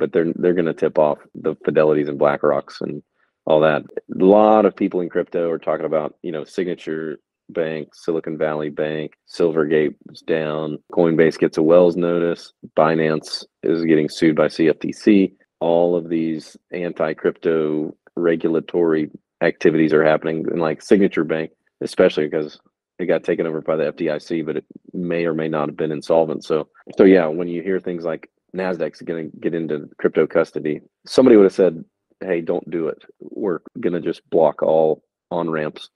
but 0.00 0.12
they're 0.12 0.32
they're 0.34 0.54
going 0.54 0.64
to 0.66 0.74
tip 0.74 0.98
off 0.98 1.18
the 1.34 1.54
Fidelities 1.56 2.08
and 2.08 2.18
BlackRocks 2.18 2.80
and 2.80 3.02
all 3.46 3.60
that. 3.60 3.82
A 3.82 4.24
lot 4.24 4.64
of 4.64 4.74
people 4.74 5.00
in 5.00 5.08
crypto 5.08 5.48
are 5.50 5.58
talking 5.58 5.86
about 5.86 6.16
you 6.22 6.32
know 6.32 6.42
Signature 6.42 7.20
Bank, 7.50 7.94
Silicon 7.94 8.38
Valley 8.38 8.70
Bank, 8.70 9.12
Silvergate 9.28 9.94
is 10.10 10.22
down, 10.22 10.78
Coinbase 10.92 11.38
gets 11.38 11.58
a 11.58 11.62
Wells 11.62 11.96
notice, 11.96 12.52
Binance 12.76 13.44
is 13.62 13.84
getting 13.84 14.08
sued 14.08 14.36
by 14.36 14.46
CFTC. 14.46 15.34
All 15.60 15.96
of 15.96 16.08
these 16.08 16.56
anti-crypto 16.72 17.94
regulatory 18.16 19.10
activities 19.42 19.92
are 19.92 20.04
happening, 20.04 20.46
and 20.50 20.60
like 20.60 20.80
Signature 20.80 21.24
Bank, 21.24 21.50
especially 21.80 22.24
because 22.24 22.58
it 22.98 23.06
got 23.06 23.24
taken 23.24 23.46
over 23.46 23.60
by 23.60 23.76
the 23.76 23.92
FDIC, 23.92 24.46
but 24.46 24.56
it 24.58 24.64
may 24.92 25.24
or 25.24 25.34
may 25.34 25.48
not 25.48 25.68
have 25.68 25.76
been 25.76 25.92
insolvent. 25.92 26.44
So, 26.44 26.68
so 26.96 27.04
yeah, 27.04 27.26
when 27.26 27.48
you 27.48 27.62
hear 27.62 27.80
things 27.80 28.04
like 28.04 28.30
Nasdaq's 28.54 29.02
going 29.02 29.30
to 29.30 29.36
get 29.38 29.54
into 29.54 29.88
crypto 29.98 30.26
custody, 30.26 30.80
somebody 31.06 31.36
would 31.36 31.44
have 31.44 31.52
said, 31.52 31.84
"Hey, 32.20 32.40
don't 32.40 32.68
do 32.70 32.88
it. 32.88 33.04
We're 33.20 33.60
going 33.78 33.92
to 33.92 34.00
just 34.00 34.28
block 34.30 34.62
all 34.62 35.02
on 35.30 35.50
ramps 35.50 35.90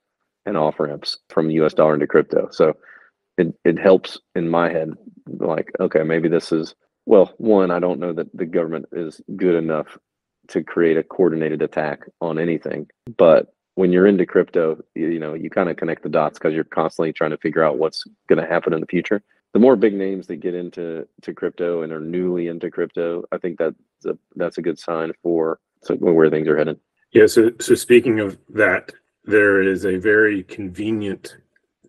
and 0.47 0.57
off 0.57 0.79
ramps 0.79 1.19
from 1.29 1.51
U.S. 1.51 1.75
dollar 1.75 1.95
into 1.95 2.07
crypto." 2.07 2.49
So 2.51 2.75
it 3.39 3.55
it 3.65 3.79
helps 3.79 4.19
in 4.35 4.49
my 4.49 4.71
head. 4.71 4.93
Like, 5.27 5.73
okay, 5.81 6.03
maybe 6.03 6.29
this 6.29 6.53
is 6.53 6.75
well. 7.07 7.33
One, 7.39 7.71
I 7.71 7.81
don't 7.81 8.01
know 8.01 8.13
that 8.13 8.35
the 8.37 8.47
government 8.47 8.87
is 8.93 9.21
good 9.37 9.55
enough 9.55 9.99
to 10.49 10.63
create 10.63 10.97
a 10.97 11.03
coordinated 11.03 11.63
attack 11.63 12.01
on 12.21 12.39
anything. 12.39 12.87
But 13.17 13.55
when 13.75 13.93
you're 13.93 14.07
into 14.07 14.27
crypto, 14.27 14.83
you, 14.95 15.09
you 15.09 15.19
know, 15.19 15.35
you 15.35 15.51
kind 15.51 15.69
of 15.69 15.77
connect 15.77 16.03
the 16.03 16.09
dots 16.09 16.39
because 16.39 16.55
you're 16.55 16.65
constantly 16.65 17.13
trying 17.13 17.31
to 17.31 17.39
figure 17.39 17.65
out 17.65 17.79
what's 17.79 18.05
going 18.29 18.41
to 18.41 18.49
happen 18.49 18.73
in 18.73 18.81
the 18.81 18.87
future. 18.87 19.23
The 19.55 19.61
more 19.61 19.77
big 19.77 19.95
names 19.95 20.27
that 20.27 20.37
get 20.37 20.55
into 20.55 21.09
to 21.23 21.33
crypto 21.33 21.83
and 21.83 21.93
are 21.93 22.01
newly 22.01 22.49
into 22.49 22.71
crypto, 22.71 23.23
I 23.33 23.39
think 23.39 23.59
that's 23.59 23.77
a, 24.05 24.19
that's 24.35 24.59
a 24.59 24.63
good 24.63 24.79
sign 24.79 25.13
for 25.23 25.61
where 25.89 26.29
things 26.29 26.49
are 26.49 26.59
headed. 26.59 26.79
Yeah. 27.13 27.27
So, 27.27 27.53
so 27.61 27.75
speaking 27.77 28.19
of 28.19 28.37
that, 28.51 28.93
there 29.25 29.63
is 29.63 29.87
a 29.87 29.97
very 29.97 30.43
convenient 30.43 31.37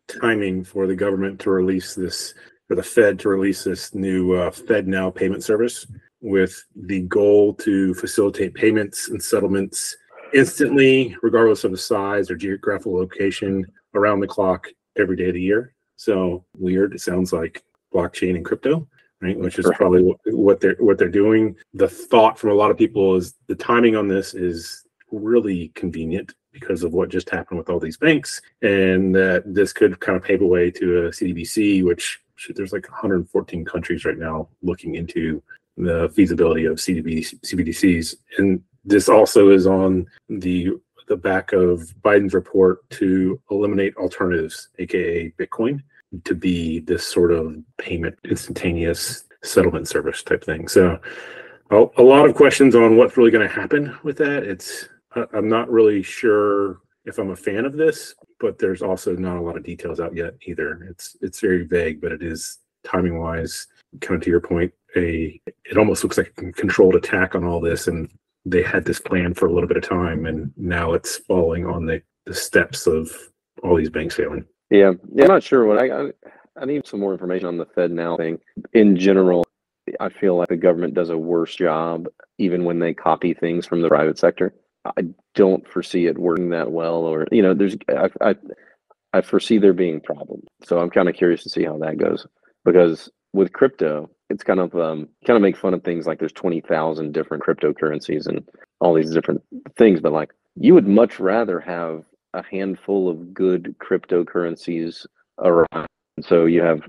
timing 0.08 0.64
for 0.64 0.86
the 0.86 0.96
government 0.96 1.40
to 1.42 1.50
release 1.50 1.96
this, 1.96 2.36
for 2.68 2.76
the 2.76 2.84
Fed 2.84 3.18
to 3.20 3.30
release 3.30 3.64
this 3.64 3.96
new 3.96 4.34
uh, 4.34 4.52
FedNow 4.52 5.14
payment 5.14 5.44
service 5.44 5.88
with 6.22 6.64
the 6.76 7.02
goal 7.02 7.54
to 7.56 7.94
facilitate 7.96 8.54
payments 8.54 9.10
and 9.10 9.22
settlements 9.22 9.96
instantly, 10.34 11.16
regardless 11.22 11.64
of 11.64 11.72
the 11.72 11.78
size 11.78 12.30
or 12.30 12.36
geographical 12.36 12.96
location, 12.96 13.66
around 13.96 14.20
the 14.20 14.28
clock, 14.28 14.68
every 14.98 15.16
day 15.16 15.30
of 15.30 15.34
the 15.34 15.42
year. 15.42 15.75
So 15.96 16.46
weird. 16.58 16.94
It 16.94 17.02
sounds 17.02 17.32
like 17.34 17.64
blockchain 17.94 18.36
and 18.36 18.46
crypto, 18.46 18.88
right? 19.22 19.38
Which 19.38 19.60
is 19.60 19.70
probably 19.76 20.02
what 20.26 20.60
they're 20.60 20.76
what 20.80 20.98
they're 20.98 21.10
doing. 21.10 21.56
The 21.74 21.88
thought 21.88 22.38
from 22.38 22.52
a 22.52 22.56
lot 22.56 22.72
of 22.72 22.78
people 22.78 23.16
is 23.16 23.36
the 23.48 23.56
timing 23.56 23.96
on 23.96 24.08
this 24.08 24.34
is 24.34 24.86
really 25.12 25.70
convenient 25.76 26.34
because 26.52 26.84
of 26.84 26.94
what 26.94 27.10
just 27.10 27.30
happened 27.30 27.58
with 27.58 27.70
all 27.70 27.80
these 27.80 27.98
banks, 27.98 28.42
and 28.62 29.14
that 29.16 29.44
this 29.46 29.74
could 29.74 30.00
kind 30.00 30.16
of 30.16 30.24
pave 30.24 30.40
the 30.40 30.46
way 30.46 30.72
to 30.72 31.08
a 31.08 31.10
CDBC, 31.10 31.84
which 31.84 32.20
there's 32.56 32.74
like 32.74 32.90
114 32.90 33.66
countries 33.66 34.06
right 34.06 34.18
now 34.18 34.48
looking 34.62 34.96
into 34.96 35.42
the 35.78 36.10
feasibility 36.14 36.66
of 36.66 36.78
CDB, 36.78 37.20
CBDCs. 37.42 38.16
And 38.38 38.62
this 38.86 39.10
also 39.10 39.50
is 39.50 39.68
on 39.68 40.06
the 40.30 40.72
the 41.08 41.18
back 41.18 41.54
of 41.54 41.94
Biden's 42.04 42.34
report 42.34 42.90
to 42.92 43.40
eliminate 43.52 43.96
alternatives, 43.98 44.70
aka 44.80 45.32
Bitcoin, 45.38 45.82
to 46.24 46.36
be 46.36 46.80
this 46.80 47.06
sort 47.06 47.32
of 47.32 47.56
payment 47.78 48.18
instantaneous 48.24 49.26
settlement 49.44 49.88
service 49.88 50.24
type 50.24 50.44
thing. 50.44 50.68
So 50.68 51.00
a, 51.72 52.02
lot 52.02 52.26
of 52.26 52.36
questions 52.36 52.76
on 52.76 52.96
what's 52.96 53.18
really 53.18 53.32
going 53.32 53.48
to 53.48 53.54
happen 53.54 53.96
with 54.04 54.18
that. 54.18 54.44
It's 54.44 54.88
I'm 55.34 55.50
not 55.50 55.70
really 55.70 56.04
sure 56.04 56.82
if 57.06 57.18
I'm 57.18 57.32
a 57.32 57.36
fan 57.36 57.66
of 57.66 57.74
this, 57.74 58.16
but 58.40 58.60
there's 58.60 58.82
also 58.82 59.16
not 59.16 59.38
a 59.38 59.42
lot 59.42 59.58
of 59.58 59.64
details 59.64 60.00
out 60.00 60.16
yet 60.16 60.34
either. 60.46 60.84
It's 60.90 61.18
it's 61.22 61.40
very 61.40 61.64
vague, 61.64 62.02
but 62.02 62.12
it 62.12 62.22
is 62.22 62.60
timing 62.84 63.20
wise, 63.20 63.68
kind 64.02 64.16
of 64.16 64.24
to 64.24 64.30
your 64.30 64.42
point, 64.42 64.74
a 64.96 65.40
it 65.46 65.78
almost 65.78 66.04
looks 66.04 66.18
like 66.18 66.34
a 66.38 66.52
controlled 66.52 66.96
attack 66.96 67.36
on 67.36 67.44
all 67.44 67.60
this 67.60 67.88
and 67.88 68.10
they 68.46 68.62
had 68.62 68.86
this 68.86 69.00
plan 69.00 69.34
for 69.34 69.48
a 69.48 69.54
little 69.54 69.68
bit 69.68 69.78
of 69.78 69.84
time 69.84 70.26
and 70.26 70.52
now 70.56 70.94
it's 70.94 71.18
falling 71.18 71.66
on 71.66 71.86
the, 71.86 72.02
the 72.26 72.34
steps 72.34 72.88
of 72.88 73.12
all 73.64 73.76
these 73.76 73.90
banks 73.90 74.16
failing. 74.16 74.46
Yeah, 74.70 74.92
yeah 75.14 75.24
i'm 75.24 75.30
not 75.30 75.44
sure 75.44 75.66
what 75.66 75.80
I, 75.80 75.90
I 75.90 76.12
i 76.62 76.66
need 76.66 76.88
some 76.88 77.00
more 77.00 77.12
information 77.12 77.48
on 77.48 77.58
the 77.58 77.66
FedNow 77.66 78.18
thing. 78.18 78.40
In 78.74 78.98
general 78.98 79.44
i 80.00 80.10
feel 80.10 80.36
like 80.36 80.50
the 80.50 80.58
government 80.58 80.94
does 80.94 81.10
a 81.10 81.18
worse 81.18 81.56
job 81.56 82.08
even 82.38 82.64
when 82.66 82.80
they 82.80 82.94
copy 82.94 83.34
things 83.34 83.66
from 83.66 83.82
the 83.82 83.88
private 83.88 84.18
sector. 84.18 84.54
I 84.86 85.04
don't 85.34 85.68
foresee 85.68 86.06
it 86.06 86.18
working 86.18 86.50
that 86.50 86.72
well 86.72 87.04
or 87.04 87.28
you 87.32 87.42
know 87.42 87.54
there's 87.54 87.76
i 87.90 88.10
i, 88.22 88.36
I 89.14 89.22
foresee 89.22 89.58
there 89.58 89.74
being 89.74 90.02
problems. 90.02 90.46
So 90.64 90.80
i'm 90.80 90.90
kind 90.90 91.10
of 91.10 91.16
curious 91.16 91.44
to 91.44 91.50
see 91.50 91.64
how 91.64 91.78
that 91.80 91.98
goes 91.98 92.28
because 92.64 93.10
with 93.34 93.54
crypto 93.54 94.10
it's 94.30 94.44
kind 94.44 94.60
of 94.60 94.76
um, 94.76 95.08
kind 95.26 95.38
of 95.38 95.42
make 95.42 95.58
fun 95.58 95.74
of 95.74 95.84
things 95.84 96.06
like 96.08 96.20
there's 96.20 96.32
20,000 96.34 97.12
different 97.14 97.44
cryptocurrencies 97.44 98.28
and 98.28 98.48
all 98.80 98.94
these 98.94 99.12
different 99.12 99.42
things 99.78 100.00
but 100.00 100.12
like 100.12 100.32
you 100.56 100.74
would 100.74 100.88
much 100.88 101.20
rather 101.20 101.60
have 101.60 102.04
a 102.34 102.44
handful 102.44 103.10
of 103.10 103.34
good 103.34 103.76
cryptocurrencies 103.80 105.06
around. 105.40 105.88
So 106.22 106.46
you 106.46 106.62
have 106.62 106.82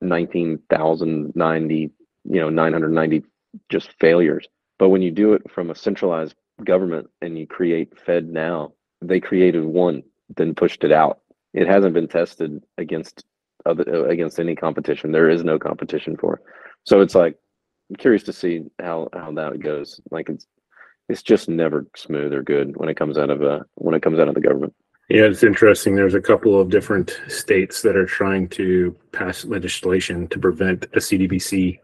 19,090 0.00 1.90
you 2.24 2.40
know 2.40 2.48
990 2.50 3.24
just 3.68 3.92
failures. 3.98 4.46
But 4.78 4.90
when 4.90 5.02
you 5.02 5.10
do 5.10 5.34
it 5.34 5.50
from 5.50 5.70
a 5.70 5.74
centralized 5.74 6.34
government 6.64 7.08
and 7.22 7.38
you 7.38 7.46
create 7.46 7.94
FedNow 8.06 8.72
they 9.02 9.20
created 9.20 9.64
one 9.64 10.02
then 10.36 10.54
pushed 10.54 10.84
it 10.84 10.92
out. 10.92 11.20
It 11.54 11.66
hasn't 11.66 11.94
been 11.94 12.08
tested 12.08 12.62
against 12.78 13.24
other 13.66 14.06
against 14.08 14.38
any 14.38 14.54
competition. 14.54 15.12
There 15.12 15.28
is 15.28 15.44
no 15.44 15.58
competition 15.58 16.16
for 16.16 16.40
so 16.90 17.00
it's 17.00 17.14
like 17.14 17.38
I'm 17.88 17.96
curious 17.96 18.24
to 18.24 18.32
see 18.32 18.64
how 18.80 19.08
how 19.12 19.30
that 19.32 19.60
goes. 19.60 20.00
Like 20.10 20.28
it's 20.28 20.44
it's 21.08 21.22
just 21.22 21.48
never 21.48 21.86
smooth 21.94 22.32
or 22.32 22.42
good 22.42 22.76
when 22.76 22.88
it 22.88 22.96
comes 22.96 23.16
out 23.16 23.30
of 23.30 23.42
a 23.42 23.64
when 23.76 23.94
it 23.94 24.02
comes 24.02 24.18
out 24.18 24.26
of 24.26 24.34
the 24.34 24.40
government. 24.40 24.74
Yeah, 25.08 25.26
it's 25.26 25.44
interesting. 25.44 25.94
There's 25.94 26.14
a 26.14 26.20
couple 26.20 26.60
of 26.60 26.68
different 26.68 27.20
states 27.28 27.82
that 27.82 27.96
are 27.96 28.06
trying 28.06 28.48
to 28.60 28.96
pass 29.12 29.44
legislation 29.44 30.26
to 30.28 30.38
prevent 30.40 30.86
a 30.86 30.98
CDBC 30.98 31.78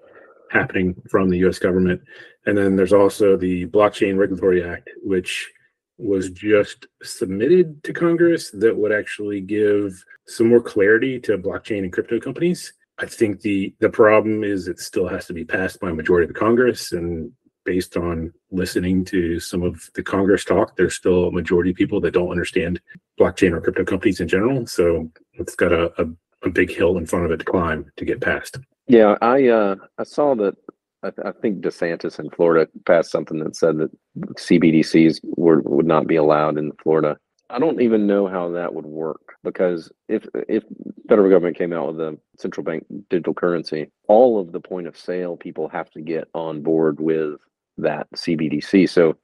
happening 0.51 1.01
from 1.09 1.29
the 1.29 1.39
US 1.47 1.61
government. 1.61 2.01
And 2.47 2.59
then 2.59 2.75
there's 2.75 2.93
also 2.93 3.37
the 3.37 3.67
Blockchain 3.67 4.17
Regulatory 4.17 4.65
Act, 4.69 4.91
which 5.05 5.53
was 5.99 6.31
just 6.31 6.87
submitted 7.05 7.83
to 7.85 7.93
Congress 7.93 8.51
that 8.51 8.77
would 8.77 8.93
actually 8.93 9.41
give 9.41 10.05
some 10.27 10.49
more 10.49 10.61
clarity 10.61 11.21
to 11.21 11.39
blockchain 11.39 11.85
and 11.85 11.93
crypto 11.93 12.19
companies. 12.19 12.73
I 12.99 13.07
think 13.07 13.41
the 13.41 13.75
the 13.81 13.91
problem 13.91 14.43
is 14.43 14.69
it 14.69 14.79
still 14.79 15.09
has 15.09 15.27
to 15.27 15.35
be 15.35 15.45
passed 15.45 15.81
by 15.81 15.91
a 15.91 15.95
majority 15.95 16.25
of 16.25 16.35
the 16.35 16.41
Congress, 16.41 16.93
and 16.93 17.33
based 17.65 17.97
on 17.97 18.33
listening 18.51 19.05
to 19.05 19.39
some 19.41 19.63
of 19.63 19.91
the 19.95 20.03
Congress 20.03 20.45
talk, 20.45 20.77
there's 20.77 20.95
still 20.95 21.27
a 21.27 21.33
majority 21.33 21.71
of 21.71 21.77
people 21.77 22.01
that 22.01 22.13
don't 22.13 22.31
understand 22.31 22.81
blockchain 23.21 23.53
or 23.53 23.61
crypto 23.61 23.85
companies 23.85 24.21
in 24.21 24.29
general. 24.29 24.67
So 24.67 25.11
it's 25.35 25.57
got 25.57 25.73
a, 25.73 25.93
a, 26.01 26.07
a 26.45 26.49
big 26.49 26.71
hill 26.71 26.97
in 26.97 27.07
front 27.07 27.27
of 27.27 27.33
it 27.33 27.39
to 27.39 27.45
climb 27.45 27.91
to 27.97 28.05
get 28.05 28.21
passed. 28.21 28.59
Yeah, 28.89 29.17
I 29.21 29.49
uh, 29.49 29.77
I 29.99 30.05
saw 30.05 30.35
that. 30.37 30.57
I, 31.03 31.11
th- 31.11 31.27
I 31.27 31.33
think 31.33 31.61
DeSantis 31.61 32.19
in 32.19 32.31
Florida 32.31 32.69
passed 32.87 33.11
something 33.11 33.39
that 33.41 33.55
said 33.55 33.77
that 33.79 33.91
CBDCs 34.39 35.21
were, 35.37 35.61
would 35.61 35.87
not 35.87 36.07
be 36.07 36.17
allowed 36.17 36.57
in 36.57 36.73
Florida. 36.83 37.19
I 37.51 37.59
don't 37.59 37.81
even 37.81 38.07
know 38.07 38.27
how 38.27 38.51
that 38.53 38.75
would 38.75 38.87
work 38.87 39.35
because 39.45 39.93
if 40.09 40.27
if 40.49 40.65
federal 41.09 41.31
government 41.31 41.57
came 41.57 41.73
out 41.73 41.89
with 41.89 42.01
a 42.01 42.19
central 42.39 42.65
bank 42.65 42.85
digital 43.11 43.35
currency, 43.35 43.91
all 44.09 44.41
of 44.41 44.53
the 44.53 44.61
point 44.61 44.87
of 44.87 44.97
sale 44.97 45.37
people 45.37 45.69
have 45.69 45.91
to 45.91 46.01
get 46.01 46.29
on 46.35 46.63
board 46.63 47.01
with 47.01 47.39
that 47.79 48.11
CBDC. 48.15 48.89
So, 48.89 49.17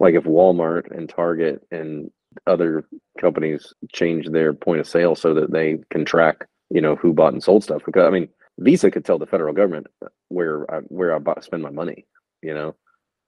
like 0.00 0.14
if 0.14 0.24
Walmart 0.24 0.90
and 0.96 1.08
Target 1.08 1.62
and 1.70 2.10
other 2.46 2.84
companies 3.20 3.72
change 3.92 4.28
their 4.28 4.52
point 4.52 4.80
of 4.80 4.88
sale 4.88 5.14
so 5.14 5.34
that 5.34 5.52
they 5.52 5.78
can 5.90 6.04
track, 6.04 6.46
you 6.70 6.80
know, 6.80 6.96
who 6.96 7.12
bought 7.12 7.32
and 7.32 7.42
sold 7.42 7.62
stuff. 7.62 7.82
Because 7.84 8.06
I 8.06 8.10
mean, 8.10 8.28
Visa 8.58 8.90
could 8.90 9.04
tell 9.04 9.18
the 9.18 9.26
federal 9.26 9.54
government 9.54 9.86
where 10.28 10.70
I, 10.72 10.78
where 10.88 11.14
I 11.14 11.18
bought, 11.18 11.44
spend 11.44 11.62
my 11.62 11.70
money, 11.70 12.06
you 12.42 12.54
know, 12.54 12.74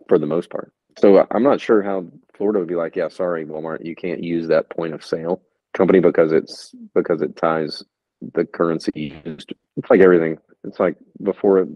for 0.09 0.19
the 0.19 0.27
most 0.27 0.51
part. 0.51 0.73
So 0.99 1.27
I'm 1.31 1.43
not 1.43 1.61
sure 1.61 1.83
how 1.83 2.07
Florida 2.37 2.61
would 2.61 2.69
be 2.69 2.77
like, 2.77 2.97
yeah, 2.97 3.09
sorry, 3.09 3.45
Walmart, 3.45 3.85
you 3.85 3.95
can't 3.95 4.23
use 4.23 4.49
that 4.49 4.71
point 4.71 4.95
of 4.95 5.05
sale 5.05 5.43
company 5.75 5.99
because 5.99 6.33
it's 6.33 6.75
because 6.95 7.21
it 7.21 7.37
ties 7.37 7.83
the 8.35 8.45
currency 8.45 9.23
used. 9.25 9.53
It's 9.77 9.91
like 9.91 10.01
everything. 10.01 10.39
It's 10.65 10.81
like 10.81 10.97
before 11.23 11.67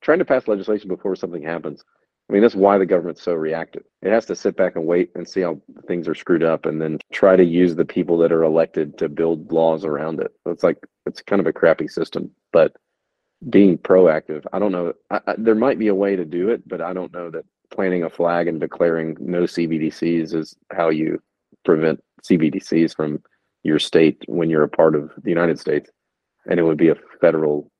trying 0.00 0.18
to 0.18 0.24
pass 0.24 0.48
legislation 0.48 0.88
before 0.88 1.16
something 1.16 1.42
happens. 1.42 1.84
I 2.28 2.34
mean, 2.34 2.42
that's 2.42 2.54
why 2.54 2.76
the 2.76 2.86
government's 2.86 3.22
so 3.22 3.32
reactive. 3.32 3.84
It 4.02 4.10
has 4.10 4.26
to 4.26 4.36
sit 4.36 4.56
back 4.56 4.76
and 4.76 4.86
wait 4.86 5.10
and 5.14 5.26
see 5.26 5.40
how 5.40 5.60
things 5.86 6.06
are 6.08 6.14
screwed 6.14 6.42
up 6.42 6.66
and 6.66 6.80
then 6.80 6.98
try 7.10 7.36
to 7.36 7.44
use 7.44 7.74
the 7.74 7.86
people 7.86 8.18
that 8.18 8.32
are 8.32 8.42
elected 8.42 8.98
to 8.98 9.08
build 9.08 9.50
laws 9.50 9.84
around 9.84 10.20
it. 10.20 10.32
It's 10.44 10.62
like, 10.62 10.76
it's 11.06 11.22
kind 11.22 11.40
of 11.40 11.46
a 11.46 11.54
crappy 11.54 11.88
system, 11.88 12.30
but 12.52 12.76
being 13.48 13.78
proactive, 13.78 14.44
I 14.52 14.58
don't 14.58 14.72
know. 14.72 14.92
I, 15.10 15.20
I, 15.26 15.34
there 15.38 15.54
might 15.54 15.78
be 15.78 15.88
a 15.88 15.94
way 15.94 16.16
to 16.16 16.24
do 16.24 16.50
it, 16.50 16.68
but 16.68 16.82
I 16.82 16.92
don't 16.92 17.12
know 17.14 17.30
that 17.30 17.46
planting 17.70 18.02
a 18.02 18.10
flag 18.10 18.46
and 18.46 18.60
declaring 18.60 19.16
no 19.20 19.44
CBDCs 19.44 20.34
is 20.34 20.54
how 20.70 20.90
you 20.90 21.22
prevent 21.64 22.02
CBDCs 22.24 22.94
from 22.94 23.22
your 23.62 23.78
state 23.78 24.22
when 24.26 24.50
you're 24.50 24.64
a 24.64 24.68
part 24.68 24.94
of 24.94 25.12
the 25.22 25.30
United 25.30 25.58
States, 25.58 25.90
and 26.48 26.58
it 26.58 26.62
would 26.62 26.78
be 26.78 26.88
a 26.88 26.96
federal 27.20 27.70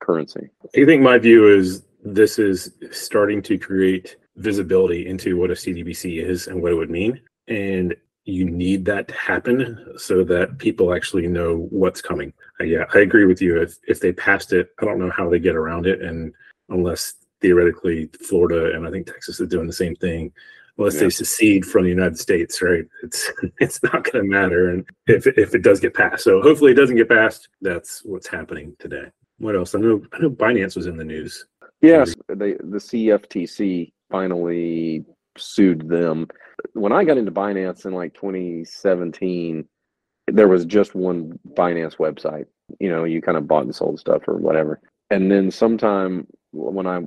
currency. 0.00 0.48
I 0.76 0.84
think 0.84 1.02
my 1.02 1.18
view 1.18 1.48
is 1.48 1.82
this 2.02 2.38
is 2.38 2.72
starting 2.90 3.42
to 3.42 3.58
create 3.58 4.16
visibility 4.36 5.06
into 5.06 5.36
what 5.36 5.50
a 5.50 5.54
CDBC 5.54 6.22
is 6.22 6.46
and 6.46 6.62
what 6.62 6.72
it 6.72 6.76
would 6.76 6.90
mean. 6.90 7.20
And 7.48 7.94
you 8.24 8.44
need 8.48 8.84
that 8.84 9.08
to 9.08 9.14
happen 9.14 9.94
so 9.96 10.22
that 10.24 10.58
people 10.58 10.94
actually 10.94 11.26
know 11.26 11.66
what's 11.70 12.00
coming. 12.00 12.32
Uh, 12.60 12.64
yeah, 12.64 12.84
I 12.94 13.00
agree 13.00 13.24
with 13.24 13.42
you. 13.42 13.60
If 13.60 13.78
if 13.88 14.00
they 14.00 14.12
passed 14.12 14.52
it, 14.52 14.70
I 14.80 14.84
don't 14.84 14.98
know 14.98 15.10
how 15.10 15.28
they 15.28 15.38
get 15.38 15.56
around 15.56 15.86
it, 15.86 16.02
and 16.02 16.32
unless 16.68 17.14
theoretically 17.40 18.08
Florida 18.28 18.76
and 18.76 18.86
I 18.86 18.90
think 18.90 19.06
Texas 19.06 19.40
is 19.40 19.48
doing 19.48 19.66
the 19.66 19.72
same 19.72 19.96
thing, 19.96 20.32
unless 20.80 20.94
yeah. 20.94 21.00
they 21.02 21.10
secede 21.10 21.64
from 21.64 21.84
the 21.84 21.90
United 21.90 22.18
States, 22.18 22.60
right? 22.62 22.84
It's 23.02 23.30
it's 23.60 23.82
not 23.82 24.04
going 24.04 24.24
to 24.24 24.30
matter, 24.30 24.70
and 24.70 24.84
if 25.06 25.26
if 25.26 25.54
it 25.54 25.62
does 25.62 25.80
get 25.80 25.94
passed, 25.94 26.24
so 26.24 26.40
hopefully 26.40 26.72
it 26.72 26.76
doesn't 26.76 26.96
get 26.96 27.08
passed. 27.08 27.48
That's 27.60 28.02
what's 28.04 28.26
happening 28.26 28.74
today. 28.78 29.04
What 29.38 29.56
else? 29.56 29.74
I 29.74 29.78
know 29.78 30.02
I 30.12 30.18
know 30.18 30.30
Binance 30.30 30.76
was 30.76 30.86
in 30.86 30.96
the 30.96 31.04
news. 31.04 31.46
Yes, 31.82 32.14
the 32.28 32.56
the 32.60 32.78
CFTC 32.78 33.92
finally 34.10 35.04
sued 35.36 35.88
them. 35.88 36.26
When 36.72 36.92
I 36.92 37.04
got 37.04 37.18
into 37.18 37.32
Binance 37.32 37.86
in 37.86 37.92
like 37.92 38.14
2017, 38.14 39.66
there 40.28 40.48
was 40.48 40.64
just 40.64 40.94
one 40.94 41.38
Binance 41.54 41.96
website. 41.96 42.46
You 42.78 42.90
know, 42.90 43.04
you 43.04 43.22
kind 43.22 43.38
of 43.38 43.46
bought 43.46 43.64
and 43.64 43.74
sold 43.74 43.98
stuff 44.00 44.22
or 44.28 44.36
whatever. 44.36 44.80
And 45.10 45.30
then 45.30 45.50
sometime 45.50 46.26
when 46.52 46.86
I 46.86 47.00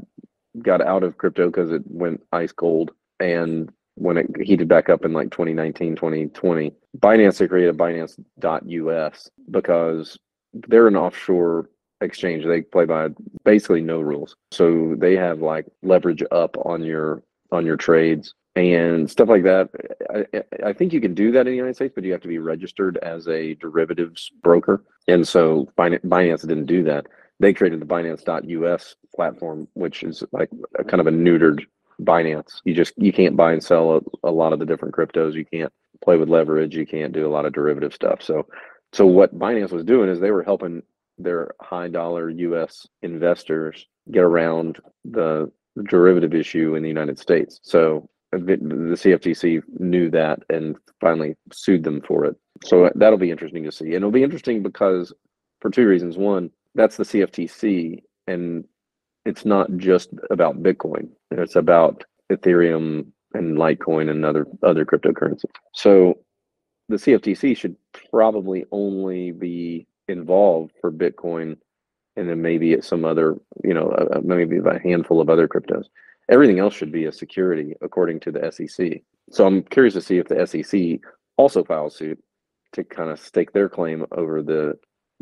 got 0.61 0.81
out 0.81 1.03
of 1.03 1.17
crypto 1.17 1.47
because 1.47 1.71
it 1.71 1.81
went 1.85 2.21
ice 2.31 2.51
cold 2.51 2.91
and 3.23 3.71
when 3.95 4.17
it 4.17 4.27
heated 4.41 4.67
back 4.67 4.89
up 4.89 5.05
in 5.05 5.13
like 5.13 5.31
2019, 5.31 5.95
2020, 5.95 6.73
Binance 6.97 7.49
created 7.49 7.77
Binance.us 7.77 9.29
because 9.49 10.19
they're 10.53 10.87
an 10.87 10.97
offshore 10.97 11.69
exchange. 12.01 12.45
They 12.45 12.61
play 12.61 12.85
by 12.85 13.09
basically 13.45 13.81
no 13.81 14.01
rules. 14.01 14.35
So 14.51 14.95
they 14.97 15.15
have 15.15 15.39
like 15.39 15.67
leverage 15.83 16.23
up 16.31 16.57
on 16.65 16.83
your 16.83 17.23
on 17.51 17.65
your 17.65 17.77
trades 17.77 18.33
and 18.55 19.09
stuff 19.09 19.29
like 19.29 19.43
that. 19.43 19.69
I, 20.13 20.67
I 20.67 20.73
think 20.73 20.91
you 20.91 20.99
can 20.99 21.13
do 21.13 21.31
that 21.31 21.41
in 21.41 21.53
the 21.53 21.55
United 21.55 21.75
States, 21.75 21.93
but 21.95 22.03
you 22.03 22.11
have 22.11 22.21
to 22.21 22.27
be 22.27 22.39
registered 22.39 22.97
as 22.97 23.27
a 23.27 23.55
derivatives 23.55 24.31
broker. 24.41 24.83
And 25.07 25.25
so 25.25 25.71
Binance 25.77 26.41
didn't 26.41 26.65
do 26.65 26.83
that. 26.83 27.07
They 27.39 27.53
created 27.53 27.79
the 27.79 27.85
Binance.us 27.85 28.95
platform, 29.15 29.67
which 29.73 30.03
is 30.03 30.23
like 30.31 30.49
a 30.77 30.83
kind 30.83 31.01
of 31.01 31.07
a 31.07 31.11
neutered 31.11 31.65
Binance. 32.05 32.61
You 32.63 32.73
just 32.73 32.93
you 32.97 33.13
can't 33.13 33.37
buy 33.37 33.53
and 33.53 33.63
sell 33.63 33.97
a, 33.97 34.27
a 34.27 34.31
lot 34.31 34.53
of 34.53 34.59
the 34.59 34.65
different 34.65 34.95
cryptos. 34.95 35.33
You 35.33 35.45
can't 35.45 35.71
play 36.03 36.17
with 36.17 36.29
leverage. 36.29 36.75
You 36.75 36.85
can't 36.85 37.13
do 37.13 37.27
a 37.27 37.31
lot 37.31 37.45
of 37.45 37.53
derivative 37.53 37.93
stuff. 37.93 38.21
So 38.21 38.47
so 38.91 39.05
what 39.05 39.37
Binance 39.37 39.71
was 39.71 39.83
doing 39.83 40.09
is 40.09 40.19
they 40.19 40.31
were 40.31 40.43
helping 40.43 40.83
their 41.17 41.53
high 41.61 41.87
dollar 41.87 42.29
US 42.29 42.87
investors 43.01 43.85
get 44.11 44.23
around 44.23 44.79
the 45.05 45.51
derivative 45.89 46.33
issue 46.33 46.75
in 46.75 46.83
the 46.83 46.89
United 46.89 47.17
States. 47.17 47.59
So 47.63 48.09
the 48.31 48.57
CFTC 48.57 49.61
knew 49.79 50.09
that 50.11 50.39
and 50.49 50.75
finally 50.99 51.35
sued 51.51 51.83
them 51.83 52.01
for 52.01 52.25
it. 52.25 52.35
So 52.63 52.89
that'll 52.95 53.19
be 53.19 53.31
interesting 53.31 53.63
to 53.63 53.71
see. 53.71 53.85
And 53.85 53.95
it'll 53.95 54.11
be 54.11 54.23
interesting 54.23 54.63
because 54.63 55.13
for 55.63 55.69
two 55.69 55.87
reasons. 55.87 56.17
One, 56.17 56.51
that's 56.75 56.97
the 56.97 57.03
CFTC 57.03 58.03
and 58.27 58.65
it's 59.25 59.45
not 59.45 59.75
just 59.77 60.09
about 60.29 60.61
Bitcoin. 60.61 61.09
It's 61.31 61.55
about 61.55 62.03
Ethereum 62.31 63.07
and 63.33 63.57
Litecoin 63.57 64.09
and 64.09 64.25
other 64.25 64.45
other 64.63 64.85
cryptocurrencies. 64.85 65.45
So 65.73 66.19
the 66.89 66.97
CFTC 66.97 67.57
should 67.57 67.75
probably 68.11 68.65
only 68.71 69.31
be 69.31 69.87
involved 70.07 70.73
for 70.81 70.91
Bitcoin 70.91 71.57
and 72.15 72.29
then 72.29 72.41
maybe 72.41 72.73
at 72.73 72.83
some 72.83 73.05
other, 73.05 73.35
you 73.63 73.73
know, 73.73 73.89
uh, 73.89 74.17
uh 74.17 74.21
maybe 74.23 74.57
a 74.57 74.79
handful 74.79 75.21
of 75.21 75.29
other 75.29 75.47
cryptos. 75.47 75.85
Everything 76.29 76.59
else 76.59 76.73
should 76.73 76.91
be 76.91 77.05
a 77.05 77.11
security 77.11 77.73
according 77.81 78.19
to 78.21 78.31
the 78.31 78.51
SEC. 78.51 79.01
So 79.31 79.45
I'm 79.45 79.63
curious 79.63 79.93
to 79.95 80.01
see 80.01 80.17
if 80.17 80.27
the 80.27 80.45
SEC 80.45 80.99
also 81.37 81.63
files 81.63 81.95
suit 81.95 82.21
to 82.73 82.83
kind 82.83 83.09
of 83.09 83.19
stake 83.19 83.53
their 83.53 83.69
claim 83.69 84.05
over 84.11 84.41
the 84.41 84.77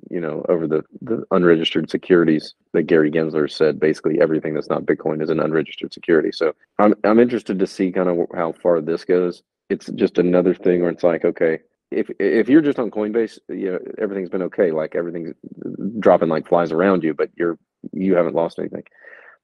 you 0.10 0.20
know, 0.20 0.46
over 0.50 0.68
the, 0.68 0.84
the 1.02 1.24
unregistered 1.32 1.90
securities 1.90 2.56
that 2.74 2.84
Gary 2.84 3.12
Gensler 3.12 3.50
said 3.50 3.80
basically 3.80 4.20
everything 4.20 4.54
that's 4.54 4.70
not 4.70 4.86
Bitcoin 4.86 5.22
is 5.22 5.30
an 5.30 5.40
unregistered 5.40 5.94
security. 5.94 6.32
So 6.32 6.54
I'm 6.80 6.96
I'm 7.04 7.20
interested 7.20 7.60
to 7.60 7.68
see 7.68 7.92
kind 7.92 8.10
of 8.10 8.18
how 8.36 8.54
far 8.54 8.82
this 8.82 9.06
goes. 9.06 9.44
It's 9.70 9.88
just 9.92 10.18
another 10.18 10.54
thing 10.54 10.82
where 10.82 10.90
it's 10.90 11.04
like, 11.04 11.24
okay, 11.24 11.60
if 11.92 12.10
if 12.20 12.50
you're 12.50 12.62
just 12.62 12.80
on 12.80 12.92
Coinbase, 12.92 13.40
you 13.50 13.72
know, 13.72 13.80
everything's 13.98 14.30
been 14.30 14.44
okay, 14.44 14.72
like 14.72 14.96
everything's 14.96 15.34
dropping 16.00 16.30
like 16.30 16.48
flies 16.48 16.72
around 16.72 17.04
you, 17.04 17.14
but 17.14 17.30
you're 17.36 17.58
you 17.92 18.16
haven't 18.16 18.36
lost 18.36 18.60
anything. 18.60 18.84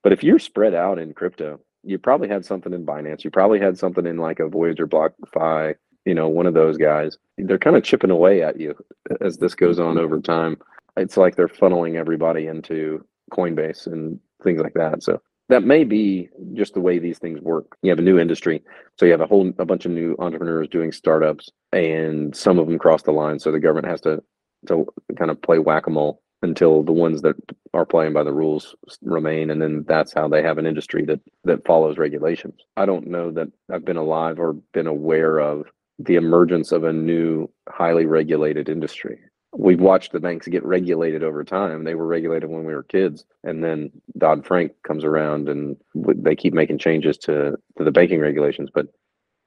But 0.03 0.13
if 0.13 0.23
you're 0.23 0.39
spread 0.39 0.73
out 0.73 0.99
in 0.99 1.13
crypto, 1.13 1.59
you 1.83 1.97
probably 1.97 2.27
had 2.27 2.45
something 2.45 2.73
in 2.73 2.85
Binance, 2.85 3.23
you 3.23 3.31
probably 3.31 3.59
had 3.59 3.77
something 3.77 4.05
in 4.05 4.17
like 4.17 4.39
a 4.39 4.47
Voyager 4.47 4.87
BlockFi, 4.87 5.75
you 6.07 6.15
know, 6.15 6.29
one 6.29 6.45
of 6.45 6.53
those 6.53 6.77
guys. 6.77 7.17
They're 7.37 7.57
kind 7.57 7.75
of 7.75 7.83
chipping 7.83 8.11
away 8.11 8.41
at 8.41 8.59
you 8.59 8.75
as 9.19 9.37
this 9.37 9.53
goes 9.53 9.77
on 9.77 9.97
over 9.97 10.21
time. 10.21 10.57
It's 10.95 11.17
like 11.17 11.35
they're 11.35 11.49
funneling 11.49 11.95
everybody 11.95 12.47
into 12.47 13.05
Coinbase 13.31 13.87
and 13.87 14.17
things 14.41 14.61
like 14.61 14.73
that. 14.75 15.03
So 15.03 15.21
that 15.49 15.63
may 15.63 15.83
be 15.83 16.29
just 16.53 16.73
the 16.73 16.79
way 16.79 16.97
these 16.97 17.19
things 17.19 17.41
work. 17.41 17.77
You 17.81 17.89
have 17.89 17.99
a 17.99 18.03
new 18.03 18.17
industry, 18.17 18.63
so 18.97 19.05
you 19.05 19.11
have 19.11 19.21
a 19.21 19.27
whole 19.27 19.51
a 19.59 19.65
bunch 19.65 19.85
of 19.85 19.91
new 19.91 20.15
entrepreneurs 20.17 20.69
doing 20.69 20.93
startups, 20.93 21.49
and 21.73 22.33
some 22.33 22.57
of 22.57 22.67
them 22.67 22.79
cross 22.79 23.03
the 23.03 23.11
line. 23.11 23.37
So 23.39 23.51
the 23.51 23.59
government 23.59 23.87
has 23.87 24.01
to 24.01 24.23
to 24.67 24.87
kind 25.17 25.29
of 25.29 25.41
play 25.41 25.59
whack 25.59 25.87
a 25.87 25.89
mole 25.89 26.21
until 26.41 26.83
the 26.83 26.91
ones 26.91 27.21
that 27.21 27.35
are 27.73 27.85
playing 27.85 28.13
by 28.13 28.23
the 28.23 28.33
rules 28.33 28.75
remain, 29.01 29.49
and 29.49 29.61
then 29.61 29.83
that's 29.87 30.13
how 30.13 30.27
they 30.29 30.41
have 30.41 30.57
an 30.57 30.65
industry 30.65 31.03
that 31.05 31.19
that 31.43 31.65
follows 31.65 31.97
regulations. 31.97 32.61
I 32.77 32.85
don't 32.85 33.07
know 33.07 33.31
that 33.31 33.49
I've 33.71 33.85
been 33.85 33.97
alive 33.97 34.39
or 34.39 34.53
been 34.73 34.87
aware 34.87 35.39
of 35.39 35.67
the 35.99 36.15
emergence 36.15 36.71
of 36.71 36.83
a 36.83 36.93
new 36.93 37.49
highly 37.69 38.05
regulated 38.05 38.69
industry. 38.69 39.19
We've 39.55 39.79
watched 39.79 40.11
the 40.11 40.19
banks 40.19 40.47
get 40.47 40.65
regulated 40.65 41.23
over 41.23 41.43
time. 41.43 41.83
They 41.83 41.95
were 41.95 42.05
regulated 42.05 42.49
when 42.49 42.65
we 42.65 42.75
were 42.75 42.83
kids, 42.83 43.25
and 43.43 43.63
then 43.63 43.91
Dodd 44.17 44.45
Frank 44.45 44.73
comes 44.85 45.03
around, 45.03 45.49
and 45.49 45.77
they 45.95 46.35
keep 46.35 46.53
making 46.53 46.79
changes 46.79 47.17
to 47.19 47.57
to 47.77 47.83
the 47.83 47.91
banking 47.91 48.19
regulations. 48.19 48.69
But 48.71 48.87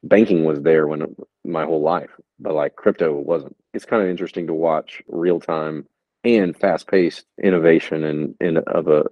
banking 0.02 0.44
was 0.44 0.62
there 0.62 0.88
when 0.88 1.14
my 1.44 1.64
whole 1.64 1.82
life, 1.82 2.10
but 2.40 2.54
like 2.54 2.76
crypto 2.76 3.12
wasn't. 3.20 3.56
It's 3.74 3.84
kind 3.84 4.02
of 4.02 4.08
interesting 4.08 4.46
to 4.48 4.54
watch 4.54 5.02
real 5.06 5.38
time 5.38 5.86
and 6.24 6.56
fast 6.56 6.88
paced 6.88 7.26
innovation 7.42 8.04
and 8.04 8.34
in, 8.40 8.56
in 8.56 8.64
of 8.66 8.88
a 8.88 9.04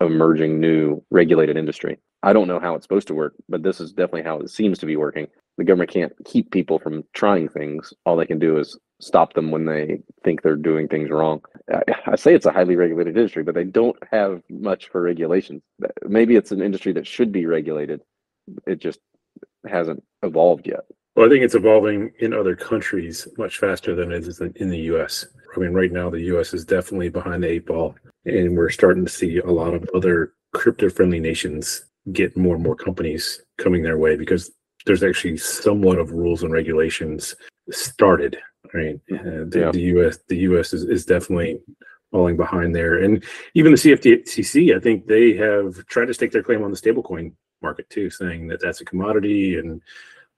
emerging 0.00 0.60
new 0.60 1.02
regulated 1.10 1.56
industry. 1.56 1.98
I 2.22 2.32
don't 2.32 2.48
know 2.48 2.60
how 2.60 2.74
it's 2.74 2.84
supposed 2.84 3.08
to 3.08 3.14
work, 3.14 3.34
but 3.48 3.62
this 3.62 3.80
is 3.80 3.92
definitely 3.92 4.22
how 4.22 4.40
it 4.40 4.50
seems 4.50 4.78
to 4.80 4.86
be 4.86 4.96
working 4.96 5.28
the 5.58 5.64
government 5.64 5.90
can't 5.90 6.12
keep 6.24 6.50
people 6.50 6.78
from 6.78 7.04
trying 7.12 7.48
things. 7.48 7.92
All 8.04 8.16
they 8.16 8.26
can 8.26 8.38
do 8.38 8.58
is 8.58 8.78
stop 9.00 9.34
them 9.34 9.50
when 9.50 9.66
they 9.66 10.00
think 10.24 10.42
they're 10.42 10.56
doing 10.56 10.88
things 10.88 11.10
wrong. 11.10 11.42
I, 11.72 11.82
I, 12.06 12.16
say 12.16 12.34
it's 12.34 12.46
a 12.46 12.52
highly 12.52 12.76
regulated 12.76 13.16
industry, 13.16 13.42
but 13.42 13.54
they 13.54 13.64
don't 13.64 13.96
have 14.10 14.42
much 14.48 14.88
for 14.88 15.02
regulations. 15.02 15.62
Maybe 16.04 16.36
it's 16.36 16.52
an 16.52 16.62
industry 16.62 16.92
that 16.94 17.06
should 17.06 17.32
be 17.32 17.46
regulated. 17.46 18.00
It 18.66 18.80
just 18.80 19.00
hasn't 19.68 20.02
evolved 20.22 20.66
yet. 20.66 20.84
Well, 21.14 21.26
I 21.26 21.28
think 21.28 21.44
it's 21.44 21.54
evolving 21.54 22.12
in 22.20 22.32
other 22.32 22.56
countries 22.56 23.28
much 23.36 23.58
faster 23.58 23.94
than 23.94 24.12
it 24.12 24.26
is 24.26 24.40
in 24.40 24.70
the 24.70 24.78
US. 24.92 25.26
I 25.54 25.60
mean, 25.60 25.72
right 25.72 25.92
now, 25.92 26.08
the 26.08 26.22
US 26.36 26.54
is 26.54 26.64
definitely 26.64 27.10
behind 27.10 27.42
the 27.42 27.50
eight 27.50 27.66
ball, 27.66 27.94
and 28.24 28.56
we're 28.56 28.70
starting 28.70 29.04
to 29.04 29.10
see 29.10 29.38
a 29.38 29.50
lot 29.50 29.74
of 29.74 29.88
other 29.94 30.32
crypto 30.52 30.88
friendly 30.88 31.20
nations 31.20 31.84
get 32.12 32.36
more 32.36 32.54
and 32.54 32.64
more 32.64 32.76
companies 32.76 33.42
coming 33.58 33.82
their 33.82 33.98
way 33.98 34.16
because 34.16 34.50
there's 34.86 35.02
actually 35.02 35.36
somewhat 35.36 35.98
of 35.98 36.12
rules 36.12 36.42
and 36.42 36.52
regulations 36.52 37.34
started. 37.70 38.38
Right, 38.74 38.98
uh, 39.12 39.44
the, 39.48 39.52
yeah. 39.54 39.70
the, 39.70 39.80
U.S. 39.80 40.18
the 40.28 40.36
U.S. 40.38 40.72
is, 40.72 40.84
is 40.84 41.04
definitely 41.04 41.60
falling 42.10 42.38
behind 42.38 42.74
there, 42.74 43.02
and 43.02 43.22
even 43.54 43.72
the 43.72 43.78
CFTC, 43.78 44.74
I 44.74 44.80
think 44.80 45.06
they 45.06 45.34
have 45.34 45.84
tried 45.86 46.06
to 46.06 46.14
stake 46.14 46.32
their 46.32 46.42
claim 46.42 46.62
on 46.62 46.70
the 46.70 46.76
stablecoin 46.76 47.32
market 47.60 47.88
too, 47.90 48.08
saying 48.08 48.48
that 48.48 48.60
that's 48.60 48.80
a 48.80 48.84
commodity. 48.84 49.58
And 49.58 49.80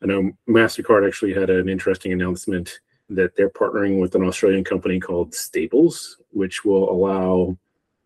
I 0.03 0.07
know 0.07 0.33
Mastercard 0.49 1.07
actually 1.07 1.33
had 1.33 1.51
an 1.51 1.69
interesting 1.69 2.13
announcement 2.13 2.81
that 3.09 3.37
they're 3.37 3.51
partnering 3.51 4.01
with 4.01 4.15
an 4.15 4.25
Australian 4.25 4.65
company 4.65 5.01
called 5.01 5.35
Stables, 5.35 6.19
which 6.31 6.65
will 6.65 6.91
allow 6.91 7.57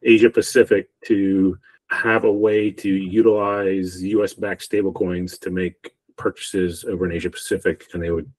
Asia 0.02 0.30
Pacific 0.30 0.88
to 1.06 1.58
have 1.90 2.24
a 2.24 2.32
way 2.32 2.70
to 2.70 2.88
utilize 2.88 4.02
US 4.02 4.34
backed 4.34 4.68
stablecoins 4.68 5.38
to 5.40 5.50
make 5.50 5.94
purchases 6.18 6.84
over 6.84 7.06
in 7.06 7.12
Asia 7.12 7.30
Pacific, 7.30 7.86
and 7.94 8.02
they 8.02 8.10
would, 8.10 8.30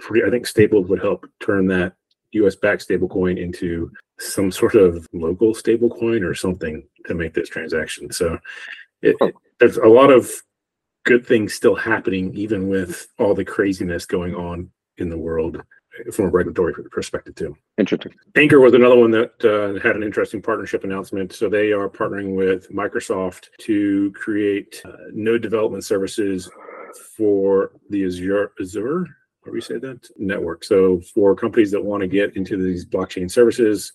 I 0.00 0.30
think 0.30 0.46
Stables 0.46 0.88
would 0.88 1.00
help 1.00 1.26
turn 1.40 1.66
that 1.68 1.94
U.S. 2.32 2.56
backed 2.56 2.88
stablecoin 2.88 3.40
into 3.40 3.90
some 4.18 4.50
sort 4.50 4.74
of 4.74 5.06
local 5.12 5.54
stablecoin 5.54 6.28
or 6.28 6.34
something 6.34 6.86
to 7.06 7.14
make 7.14 7.34
this 7.34 7.48
transaction. 7.48 8.10
So 8.10 8.38
it, 9.02 9.16
it, 9.20 9.34
there's 9.60 9.76
a 9.76 9.86
lot 9.86 10.10
of 10.10 10.30
good 11.04 11.26
things 11.26 11.54
still 11.54 11.76
happening, 11.76 12.34
even 12.34 12.68
with 12.68 13.06
all 13.18 13.34
the 13.34 13.44
craziness 13.44 14.06
going 14.06 14.34
on 14.34 14.70
in 14.98 15.08
the 15.08 15.18
world 15.18 15.62
from 16.12 16.26
a 16.26 16.28
regulatory 16.28 16.74
perspective 16.90 17.34
too. 17.34 17.56
Interesting. 17.78 18.12
Ankr 18.34 18.60
was 18.60 18.74
another 18.74 18.96
one 18.96 19.10
that 19.12 19.32
uh, 19.44 19.80
had 19.80 19.96
an 19.96 20.02
interesting 20.02 20.42
partnership 20.42 20.84
announcement. 20.84 21.32
So 21.32 21.48
they 21.48 21.72
are 21.72 21.88
partnering 21.88 22.34
with 22.34 22.70
Microsoft 22.70 23.46
to 23.60 24.12
create 24.12 24.82
uh, 24.84 24.92
node 25.12 25.42
development 25.42 25.84
services 25.84 26.50
for 27.16 27.72
the 27.90 28.04
Azure 28.04 28.52
Azure, 28.60 29.06
how 29.44 29.46
do 29.46 29.52
we 29.52 29.60
say 29.60 29.78
that 29.78 30.08
network? 30.16 30.64
So 30.64 31.00
for 31.14 31.34
companies 31.34 31.70
that 31.70 31.84
want 31.84 32.00
to 32.02 32.08
get 32.08 32.36
into 32.36 32.56
these 32.56 32.84
blockchain 32.84 33.30
services, 33.30 33.92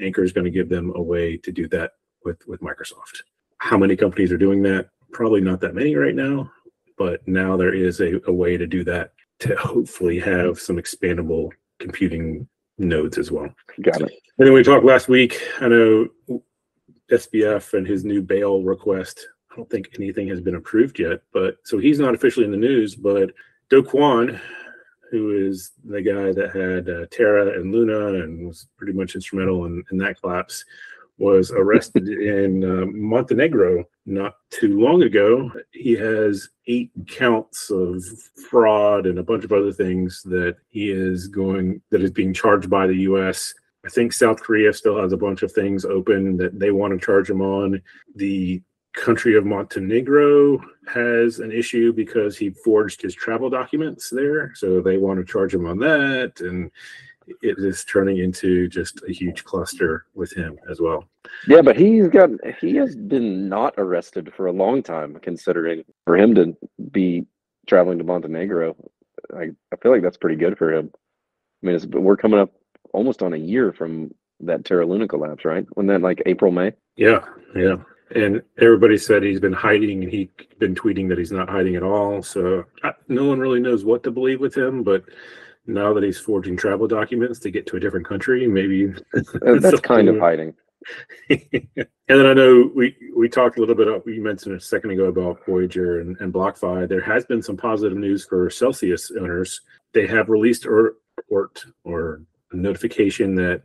Ankr 0.00 0.24
is 0.24 0.32
going 0.32 0.44
to 0.44 0.50
give 0.50 0.68
them 0.68 0.92
a 0.94 1.02
way 1.02 1.36
to 1.38 1.52
do 1.52 1.68
that 1.68 1.92
with 2.24 2.46
with 2.46 2.60
Microsoft. 2.60 3.22
How 3.58 3.78
many 3.78 3.96
companies 3.96 4.32
are 4.32 4.38
doing 4.38 4.62
that? 4.62 4.88
Probably 5.12 5.40
not 5.40 5.60
that 5.60 5.74
many 5.74 5.94
right 5.94 6.14
now, 6.14 6.50
but 6.98 7.26
now 7.26 7.56
there 7.56 7.74
is 7.74 8.00
a, 8.00 8.20
a 8.26 8.32
way 8.32 8.56
to 8.56 8.66
do 8.66 8.84
that 8.84 9.12
to 9.40 9.56
hopefully 9.56 10.18
have 10.20 10.58
some 10.58 10.76
expandable 10.76 11.50
computing 11.78 12.48
nodes 12.78 13.18
as 13.18 13.30
well. 13.30 13.48
Got 13.82 14.02
it. 14.02 14.12
And 14.38 14.46
then 14.46 14.52
we 14.52 14.62
talked 14.62 14.84
last 14.84 15.08
week. 15.08 15.40
I 15.60 15.68
know 15.68 16.08
SBF 17.10 17.74
and 17.74 17.86
his 17.86 18.04
new 18.04 18.22
bail 18.22 18.62
request 18.62 19.26
I 19.54 19.56
don't 19.56 19.70
think 19.70 19.90
anything 19.94 20.26
has 20.28 20.40
been 20.40 20.56
approved 20.56 20.98
yet. 20.98 21.20
But 21.32 21.58
so 21.64 21.78
he's 21.78 22.00
not 22.00 22.14
officially 22.14 22.44
in 22.44 22.50
the 22.50 22.56
news. 22.56 22.96
But 22.96 23.30
Do 23.70 23.82
Kwon, 23.82 24.40
who 25.10 25.46
is 25.46 25.72
the 25.84 26.02
guy 26.02 26.32
that 26.32 26.54
had 26.54 26.88
uh, 26.88 27.06
Terra 27.10 27.58
and 27.60 27.72
Luna 27.72 28.22
and 28.22 28.48
was 28.48 28.66
pretty 28.76 28.92
much 28.92 29.14
instrumental 29.14 29.66
in, 29.66 29.84
in 29.92 29.98
that 29.98 30.20
collapse, 30.20 30.64
was 31.18 31.52
arrested 31.52 32.08
in 32.08 32.64
uh, 32.64 32.86
Montenegro 32.86 33.84
not 34.06 34.34
too 34.50 34.80
long 34.80 35.02
ago. 35.02 35.52
He 35.70 35.92
has 35.92 36.48
eight 36.66 36.90
counts 37.06 37.70
of 37.70 38.02
fraud 38.50 39.06
and 39.06 39.20
a 39.20 39.22
bunch 39.22 39.44
of 39.44 39.52
other 39.52 39.72
things 39.72 40.22
that 40.24 40.56
he 40.70 40.90
is 40.90 41.28
going 41.28 41.80
that 41.90 42.02
is 42.02 42.10
being 42.10 42.34
charged 42.34 42.68
by 42.68 42.88
the 42.88 42.96
U.S. 42.96 43.54
I 43.86 43.88
think 43.88 44.12
South 44.12 44.42
Korea 44.42 44.72
still 44.72 45.00
has 45.00 45.12
a 45.12 45.16
bunch 45.16 45.42
of 45.42 45.52
things 45.52 45.84
open 45.84 46.36
that 46.38 46.58
they 46.58 46.72
want 46.72 46.98
to 46.98 47.04
charge 47.04 47.30
him 47.30 47.40
on. 47.40 47.80
The 48.16 48.62
country 48.94 49.36
of 49.36 49.44
Montenegro 49.44 50.60
has 50.86 51.40
an 51.40 51.52
issue 51.52 51.92
because 51.92 52.36
he 52.36 52.50
forged 52.50 53.02
his 53.02 53.14
travel 53.14 53.50
documents 53.50 54.08
there, 54.10 54.52
so 54.54 54.80
they 54.80 54.98
want 54.98 55.18
to 55.18 55.30
charge 55.30 55.54
him 55.54 55.66
on 55.66 55.78
that 55.80 56.40
and 56.40 56.70
it 57.42 57.58
is 57.58 57.84
turning 57.84 58.18
into 58.18 58.68
just 58.68 59.02
a 59.08 59.12
huge 59.12 59.44
cluster 59.44 60.06
with 60.14 60.32
him 60.32 60.58
as 60.70 60.80
well. 60.80 61.04
Yeah, 61.46 61.62
but 61.62 61.76
he's 61.76 62.08
got 62.08 62.30
he 62.60 62.76
has 62.76 62.96
been 62.96 63.48
not 63.48 63.74
arrested 63.78 64.32
for 64.36 64.46
a 64.46 64.52
long 64.52 64.82
time, 64.82 65.18
considering 65.22 65.84
for 66.04 66.16
him 66.16 66.34
to 66.34 66.56
be 66.90 67.26
traveling 67.66 67.98
to 67.98 68.04
Montenegro. 68.04 68.76
I, 69.34 69.50
I 69.72 69.76
feel 69.82 69.92
like 69.92 70.02
that's 70.02 70.18
pretty 70.18 70.36
good 70.36 70.58
for 70.58 70.72
him. 70.72 70.90
I 71.62 71.66
mean, 71.66 71.76
it's, 71.76 71.86
we're 71.86 72.16
coming 72.16 72.40
up 72.40 72.52
almost 72.92 73.22
on 73.22 73.32
a 73.32 73.38
year 73.38 73.72
from 73.72 74.14
that 74.40 74.64
Terra 74.64 74.86
Luna 74.86 75.08
collapse, 75.08 75.44
right? 75.44 75.66
When 75.72 75.86
that 75.86 76.02
like 76.02 76.22
April, 76.26 76.52
May? 76.52 76.72
Yeah, 76.96 77.24
yeah. 77.56 77.76
And 78.14 78.42
everybody 78.58 78.98
said 78.98 79.22
he's 79.22 79.40
been 79.40 79.52
hiding, 79.52 80.02
and 80.02 80.12
he's 80.12 80.28
been 80.58 80.74
tweeting 80.74 81.08
that 81.08 81.18
he's 81.18 81.32
not 81.32 81.48
hiding 81.48 81.76
at 81.76 81.82
all. 81.82 82.22
So 82.22 82.64
no 83.08 83.24
one 83.24 83.40
really 83.40 83.60
knows 83.60 83.84
what 83.84 84.02
to 84.04 84.10
believe 84.10 84.40
with 84.40 84.56
him, 84.56 84.82
but 84.82 85.04
now 85.66 85.94
that 85.94 86.02
he's 86.02 86.18
forging 86.18 86.56
travel 86.56 86.86
documents 86.86 87.38
to 87.40 87.50
get 87.50 87.66
to 87.68 87.76
a 87.76 87.80
different 87.80 88.06
country, 88.06 88.46
maybe 88.46 88.92
uh, 89.14 89.58
that's 89.60 89.80
kind 89.80 90.08
of 90.08 90.18
hiding. 90.18 90.54
and 91.30 91.88
then 92.06 92.26
I 92.26 92.34
know 92.34 92.70
we 92.74 92.94
we 93.16 93.28
talked 93.28 93.56
a 93.56 93.60
little 93.60 93.74
bit. 93.74 93.88
About, 93.88 94.06
you 94.06 94.22
mentioned 94.22 94.54
a 94.54 94.60
second 94.60 94.90
ago 94.90 95.04
about 95.04 95.44
Voyager 95.46 96.00
and, 96.00 96.16
and 96.20 96.32
BlockFi. 96.32 96.88
There 96.88 97.00
has 97.00 97.24
been 97.24 97.42
some 97.42 97.56
positive 97.56 97.96
news 97.96 98.26
for 98.26 98.50
Celsius 98.50 99.10
owners. 99.18 99.62
They 99.94 100.06
have 100.06 100.28
released 100.28 100.66
a 100.66 100.92
report 101.16 101.64
or 101.84 102.20
a 102.52 102.56
notification 102.56 103.34
that 103.36 103.62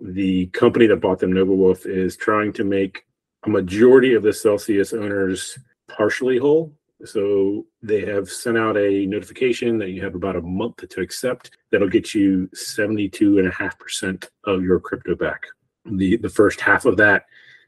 the 0.00 0.46
company 0.46 0.86
that 0.86 1.00
bought 1.00 1.20
them, 1.20 1.32
NovaWulf, 1.32 1.86
is 1.86 2.16
trying 2.16 2.52
to 2.54 2.64
make 2.64 3.04
a 3.44 3.48
majority 3.48 4.14
of 4.14 4.22
the 4.22 4.32
Celsius 4.32 4.92
owners 4.92 5.58
partially 5.88 6.38
whole 6.38 6.72
so 7.04 7.66
they 7.82 8.04
have 8.04 8.28
sent 8.28 8.58
out 8.58 8.76
a 8.76 9.06
notification 9.06 9.78
that 9.78 9.90
you 9.90 10.02
have 10.02 10.14
about 10.14 10.36
a 10.36 10.42
month 10.42 10.88
to 10.88 11.00
accept. 11.00 11.56
That'll 11.70 11.88
get 11.88 12.14
you 12.14 12.48
72.5% 12.54 14.28
of 14.44 14.62
your 14.62 14.80
crypto 14.80 15.14
back. 15.14 15.44
The 15.86 16.18
the 16.18 16.28
first 16.28 16.60
half 16.60 16.84
of 16.84 16.98
that 16.98 17.24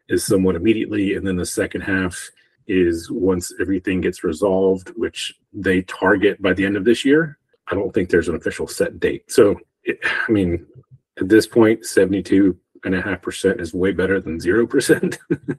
is 0.08 0.24
somewhat 0.24 0.56
immediately, 0.56 1.14
and 1.14 1.26
then 1.26 1.36
the 1.36 1.46
second 1.46 1.80
half 1.80 2.30
is 2.66 3.10
once 3.10 3.52
everything 3.60 4.02
gets 4.02 4.22
resolved, 4.22 4.90
which 4.96 5.34
they 5.52 5.82
target 5.82 6.40
by 6.42 6.52
the 6.52 6.66
end 6.66 6.76
of 6.76 6.84
this 6.84 7.04
year. 7.04 7.38
I 7.68 7.74
don't 7.74 7.92
think 7.94 8.10
there's 8.10 8.28
an 8.28 8.34
official 8.34 8.66
set 8.66 9.00
date. 9.00 9.30
So 9.30 9.58
it, 9.84 9.98
I 10.28 10.30
mean, 10.30 10.66
at 11.18 11.28
this 11.28 11.46
point, 11.46 11.86
72.5% 12.84 13.60
is 13.60 13.74
way 13.74 13.92
better 13.92 14.20
than 14.20 14.38
0%. 14.38 15.18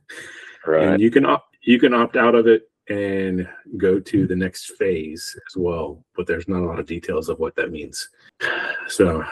right. 0.67 0.88
And 0.88 1.01
you 1.01 1.12
can 1.12 1.25
opt 1.25 1.55
you 1.62 1.79
can 1.79 1.93
opt 1.93 2.17
out 2.17 2.36
of 2.36 2.47
it 2.47 2.69
and 2.89 3.47
go 3.77 3.99
to 3.99 4.27
the 4.27 4.36
next 4.36 4.73
phase 4.77 5.39
as 5.49 5.55
well. 5.55 6.03
But 6.15 6.27
there's 6.27 6.47
not 6.47 6.62
a 6.62 6.65
lot 6.65 6.79
of 6.79 6.86
details 6.86 7.29
of 7.29 7.39
what 7.39 7.55
that 7.55 7.71
means. 7.71 8.09
So 8.88 9.23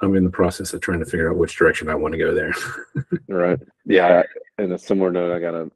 I'm 0.00 0.16
in 0.16 0.24
the 0.24 0.30
process 0.30 0.74
of 0.74 0.80
trying 0.80 0.98
to 0.98 1.04
figure 1.04 1.30
out 1.30 1.36
which 1.36 1.56
direction 1.56 1.88
I 1.88 1.94
want 1.94 2.12
to 2.12 2.18
go 2.18 2.34
there. 2.34 2.52
right. 3.28 3.60
Yeah. 3.84 4.22
In 4.58 4.72
a 4.72 4.78
similar 4.78 5.12
note, 5.12 5.34
I 5.34 5.38
got 5.38 5.54
a 5.54 5.70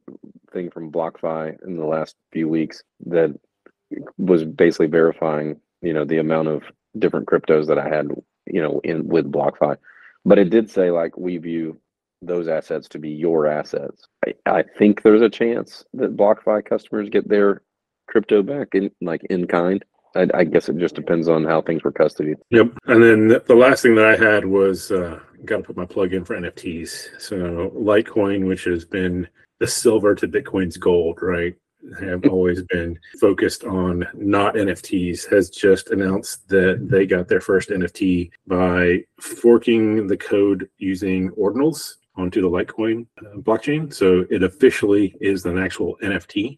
thing 0.51 0.69
from 0.69 0.91
BlockFi 0.91 1.63
in 1.65 1.77
the 1.77 1.85
last 1.85 2.15
few 2.31 2.49
weeks 2.49 2.83
that 3.05 3.37
was 4.17 4.43
basically 4.43 4.87
verifying, 4.87 5.59
you 5.81 5.93
know, 5.93 6.03
the 6.03 6.17
amount 6.17 6.49
of 6.49 6.63
different 6.99 7.27
cryptos 7.27 7.67
that 7.67 7.79
I 7.79 7.87
had, 7.87 8.09
you 8.47 8.61
know, 8.61 8.81
in 8.83 9.07
with 9.07 9.31
BlockFi. 9.31 9.77
But 10.25 10.39
it 10.39 10.49
did 10.49 10.69
say 10.69 10.91
like 10.91 11.17
we 11.17 11.37
view 11.37 11.79
those 12.21 12.47
assets 12.47 12.87
to 12.89 12.99
be 12.99 13.09
your 13.09 13.47
assets. 13.47 14.07
I, 14.25 14.33
I 14.45 14.63
think 14.77 15.01
there's 15.01 15.21
a 15.21 15.29
chance 15.29 15.83
that 15.93 16.15
BlockFi 16.15 16.65
customers 16.65 17.09
get 17.09 17.27
their 17.27 17.63
crypto 18.07 18.43
back 18.43 18.69
in 18.73 18.91
like 19.01 19.23
in 19.29 19.47
kind. 19.47 19.83
I, 20.15 20.27
I, 20.33 20.43
guess 20.43 20.67
it 20.67 20.77
just 20.77 20.95
depends 20.95 21.29
on 21.29 21.45
how 21.45 21.61
things 21.61 21.83
were 21.83 21.91
custodied. 21.91 22.35
Yep. 22.49 22.73
And 22.87 23.01
then 23.01 23.27
the 23.47 23.55
last 23.55 23.81
thing 23.81 23.95
that 23.95 24.05
I 24.05 24.17
had 24.17 24.45
was 24.45 24.91
uh, 24.91 25.19
got 25.45 25.57
to 25.57 25.63
put 25.63 25.77
my 25.77 25.85
plug 25.85 26.13
in 26.13 26.25
for 26.25 26.35
NFTs. 26.35 27.21
So 27.21 27.71
Litecoin, 27.73 28.45
which 28.45 28.65
has 28.65 28.83
been 28.83 29.25
the 29.59 29.67
silver 29.67 30.13
to 30.15 30.27
Bitcoin's 30.27 30.75
gold, 30.75 31.19
right? 31.21 31.55
Have 31.99 32.25
always 32.25 32.63
been 32.63 32.99
focused 33.19 33.63
on 33.63 34.07
not 34.13 34.55
NFTs, 34.55 35.29
has 35.31 35.49
just 35.49 35.89
announced 35.89 36.47
that 36.49 36.87
they 36.89 37.05
got 37.05 37.27
their 37.27 37.41
first 37.41 37.69
NFT 37.69 38.31
by 38.47 39.03
forking 39.19 40.07
the 40.07 40.17
code 40.17 40.69
using 40.77 41.31
ordinals 41.31 41.95
onto 42.15 42.41
the 42.41 42.49
Litecoin 42.49 43.07
uh, 43.19 43.37
blockchain. 43.37 43.93
So 43.93 44.25
it 44.29 44.43
officially 44.43 45.15
is 45.21 45.45
an 45.45 45.57
actual 45.57 45.97
NFT, 46.03 46.57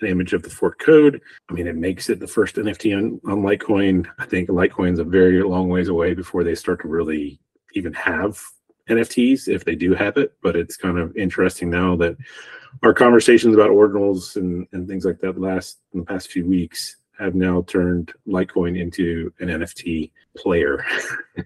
an 0.00 0.08
image 0.08 0.32
of 0.32 0.42
the 0.42 0.50
fork 0.50 0.78
code. 0.78 1.20
I 1.48 1.52
mean, 1.52 1.66
it 1.66 1.76
makes 1.76 2.08
it 2.10 2.20
the 2.20 2.26
first 2.26 2.56
NFT 2.56 2.96
on, 2.96 3.20
on 3.30 3.42
Litecoin. 3.42 4.06
I 4.18 4.26
think 4.26 4.48
Litecoin's 4.48 4.98
a 4.98 5.04
very 5.04 5.42
long 5.42 5.68
ways 5.68 5.88
away 5.88 6.14
before 6.14 6.44
they 6.44 6.54
start 6.54 6.82
to 6.82 6.88
really 6.88 7.40
even 7.74 7.92
have 7.92 8.40
NFTs 8.88 9.48
if 9.48 9.64
they 9.64 9.74
do 9.74 9.94
have 9.94 10.16
it. 10.16 10.32
But 10.42 10.56
it's 10.56 10.76
kind 10.76 10.98
of 10.98 11.16
interesting 11.16 11.70
now 11.70 11.96
that 11.96 12.16
our 12.82 12.94
conversations 12.94 13.54
about 13.54 13.70
ordinals 13.70 14.36
and, 14.36 14.66
and 14.72 14.88
things 14.88 15.04
like 15.04 15.20
that 15.20 15.40
last 15.40 15.78
in 15.92 16.00
the 16.00 16.06
past 16.06 16.30
few 16.30 16.46
weeks 16.46 16.96
have 17.18 17.34
now 17.34 17.62
turned 17.68 18.12
Litecoin 18.26 18.78
into 18.80 19.32
an 19.38 19.48
NFT 19.48 20.10
player 20.36 20.84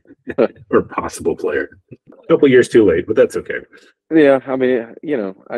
or 0.70 0.83
possible 0.83 1.37
player. 1.37 1.79
A 1.92 2.27
couple 2.27 2.48
years 2.48 2.68
too 2.68 2.87
late, 2.87 3.07
but 3.07 3.16
that's 3.16 3.37
okay. 3.37 3.61
Yeah, 4.14 4.40
I 4.46 4.57
mean, 4.57 4.94
you 5.03 5.16
know, 5.18 5.37
I, 5.51 5.57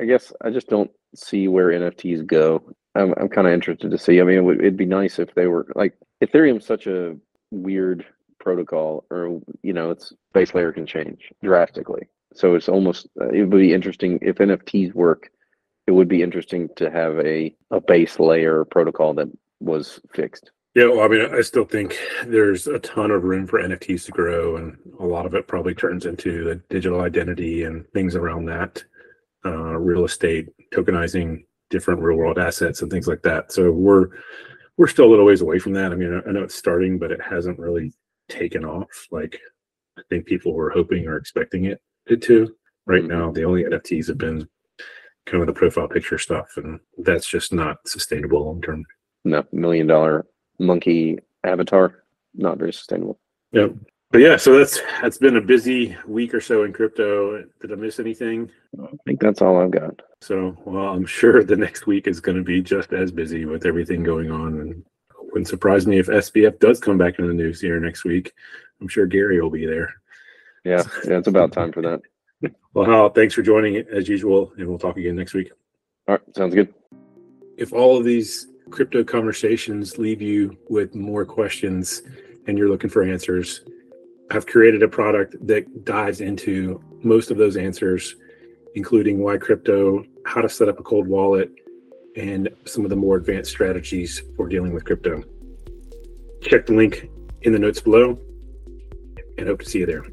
I 0.00 0.04
guess 0.04 0.32
I 0.40 0.50
just 0.50 0.68
don't 0.68 0.90
see 1.14 1.46
where 1.46 1.68
NFTs 1.68 2.26
go. 2.26 2.62
I'm, 2.96 3.14
I'm 3.16 3.28
kind 3.28 3.46
of 3.46 3.52
interested 3.52 3.90
to 3.90 3.98
see. 3.98 4.20
I 4.20 4.24
mean, 4.24 4.38
it 4.38 4.44
would, 4.44 4.58
it'd 4.58 4.76
be 4.76 4.86
nice 4.86 5.20
if 5.20 5.32
they 5.34 5.46
were 5.46 5.66
like 5.76 5.94
Ethereum's 6.22 6.66
such 6.66 6.88
a 6.88 7.16
weird 7.52 8.04
protocol, 8.38 9.04
or 9.10 9.40
you 9.62 9.72
know, 9.72 9.90
its 9.90 10.12
base 10.32 10.54
layer 10.54 10.72
can 10.72 10.86
change 10.86 11.32
drastically. 11.42 12.08
So 12.34 12.54
it's 12.54 12.68
almost 12.68 13.08
uh, 13.20 13.28
it 13.28 13.40
would 13.40 13.50
be 13.58 13.72
interesting 13.72 14.18
if 14.22 14.36
NFTs 14.36 14.94
work 14.94 15.30
it 15.88 15.92
would 15.92 16.06
be 16.06 16.22
interesting 16.22 16.68
to 16.76 16.90
have 16.90 17.18
a, 17.20 17.54
a 17.70 17.80
base 17.80 18.20
layer 18.20 18.66
protocol 18.66 19.14
that 19.14 19.28
was 19.58 19.98
fixed. 20.12 20.50
Yeah, 20.74 20.88
well, 20.88 21.00
I 21.00 21.08
mean, 21.08 21.34
I 21.34 21.40
still 21.40 21.64
think 21.64 21.98
there's 22.26 22.66
a 22.66 22.78
ton 22.80 23.10
of 23.10 23.24
room 23.24 23.46
for 23.46 23.58
NFTs 23.58 24.04
to 24.04 24.12
grow, 24.12 24.56
and 24.56 24.76
a 25.00 25.06
lot 25.06 25.24
of 25.24 25.32
it 25.32 25.48
probably 25.48 25.74
turns 25.74 26.04
into 26.04 26.44
the 26.44 26.56
digital 26.68 27.00
identity 27.00 27.64
and 27.64 27.90
things 27.92 28.14
around 28.14 28.44
that, 28.44 28.84
uh, 29.46 29.78
real 29.78 30.04
estate, 30.04 30.48
tokenizing 30.74 31.44
different 31.70 32.02
real 32.02 32.18
world 32.18 32.38
assets 32.38 32.82
and 32.82 32.90
things 32.90 33.08
like 33.08 33.22
that. 33.22 33.50
So 33.50 33.72
we're 33.72 34.08
we're 34.76 34.88
still 34.88 35.06
a 35.06 35.10
little 35.10 35.24
ways 35.24 35.40
away 35.40 35.58
from 35.58 35.72
that. 35.72 35.90
I 35.90 35.94
mean, 35.94 36.22
I 36.28 36.30
know 36.30 36.42
it's 36.42 36.54
starting, 36.54 36.98
but 36.98 37.10
it 37.10 37.20
hasn't 37.22 37.58
really 37.58 37.94
taken 38.28 38.64
off 38.64 39.06
like 39.10 39.38
I 39.98 40.02
think 40.08 40.26
people 40.26 40.54
were 40.54 40.70
hoping 40.70 41.06
or 41.06 41.16
expecting 41.16 41.66
it, 41.66 41.80
it 42.06 42.22
to. 42.22 42.54
Right 42.86 43.02
mm-hmm. 43.02 43.18
now, 43.18 43.32
the 43.32 43.44
only 43.44 43.64
NFTs 43.64 44.08
have 44.08 44.18
been 44.18 44.48
kind 45.26 45.42
of 45.42 45.46
the 45.46 45.52
profile 45.52 45.88
picture 45.88 46.18
stuff, 46.18 46.56
and 46.56 46.80
that's 46.98 47.28
just 47.28 47.52
not 47.52 47.76
sustainable 47.86 48.46
long 48.46 48.62
term. 48.62 48.84
No, 49.24 49.44
million 49.52 49.86
dollar 49.86 50.26
monkey 50.58 51.18
avatar, 51.44 52.04
not 52.34 52.58
very 52.58 52.72
sustainable. 52.72 53.18
Yep. 53.52 53.74
But 54.10 54.22
yeah, 54.22 54.36
so 54.36 54.58
that's 54.58 54.80
that's 55.02 55.18
been 55.18 55.36
a 55.36 55.40
busy 55.40 55.94
week 56.06 56.32
or 56.32 56.40
so 56.40 56.64
in 56.64 56.72
crypto. 56.72 57.44
Did 57.60 57.72
I 57.72 57.74
miss 57.74 58.00
anything? 58.00 58.50
I 58.82 58.86
think 59.04 59.20
that's 59.20 59.42
all 59.42 59.60
I've 59.60 59.70
got. 59.70 60.00
So, 60.22 60.56
well, 60.64 60.88
I'm 60.88 61.04
sure 61.04 61.44
the 61.44 61.56
next 61.56 61.86
week 61.86 62.06
is 62.06 62.20
going 62.20 62.38
to 62.38 62.42
be 62.42 62.62
just 62.62 62.94
as 62.94 63.12
busy 63.12 63.44
with 63.44 63.66
everything 63.66 64.02
going 64.02 64.30
on, 64.30 64.60
and 64.60 64.82
wouldn't 65.38 65.46
surprise 65.46 65.86
me 65.86 66.00
if 66.00 66.08
SBF 66.08 66.58
does 66.58 66.80
come 66.80 66.98
back 66.98 67.20
in 67.20 67.28
the 67.28 67.32
news 67.32 67.60
here 67.60 67.78
next 67.78 68.04
week. 68.04 68.32
I'm 68.80 68.88
sure 68.88 69.06
Gary 69.06 69.40
will 69.40 69.50
be 69.50 69.66
there. 69.66 69.94
Yeah, 70.64 70.82
yeah, 71.04 71.18
it's 71.18 71.28
about 71.28 71.52
time 71.52 71.70
for 71.70 71.80
that. 71.82 72.00
Well, 72.74 72.86
Hal, 72.86 73.10
thanks 73.10 73.34
for 73.34 73.42
joining 73.42 73.76
as 73.76 74.08
usual, 74.08 74.52
and 74.56 74.68
we'll 74.68 74.78
talk 74.78 74.96
again 74.96 75.16
next 75.16 75.34
week. 75.34 75.50
All 76.06 76.14
right, 76.16 76.36
sounds 76.36 76.54
good. 76.54 76.72
If 77.56 77.72
all 77.72 77.96
of 77.96 78.04
these 78.04 78.48
crypto 78.70 79.02
conversations 79.02 79.98
leave 79.98 80.22
you 80.22 80.56
with 80.68 80.94
more 80.94 81.24
questions 81.24 82.02
and 82.46 82.56
you're 82.56 82.68
looking 82.68 82.90
for 82.90 83.02
answers, 83.02 83.62
I've 84.30 84.46
created 84.46 84.82
a 84.82 84.88
product 84.88 85.34
that 85.46 85.84
dives 85.84 86.20
into 86.20 86.80
most 87.02 87.32
of 87.32 87.36
those 87.36 87.56
answers, 87.56 88.14
including 88.76 89.18
why 89.18 89.38
crypto 89.38 90.04
how 90.24 90.40
to 90.40 90.48
set 90.48 90.68
up 90.68 90.78
a 90.78 90.84
cold 90.84 91.08
wallet, 91.08 91.50
and 92.18 92.48
some 92.64 92.84
of 92.84 92.90
the 92.90 92.96
more 92.96 93.16
advanced 93.16 93.50
strategies 93.50 94.22
for 94.36 94.48
dealing 94.48 94.74
with 94.74 94.84
crypto. 94.84 95.22
Check 96.42 96.66
the 96.66 96.74
link 96.74 97.08
in 97.42 97.52
the 97.52 97.58
notes 97.58 97.80
below 97.80 98.18
and 99.38 99.46
hope 99.46 99.60
to 99.60 99.66
see 99.66 99.78
you 99.78 99.86
there. 99.86 100.04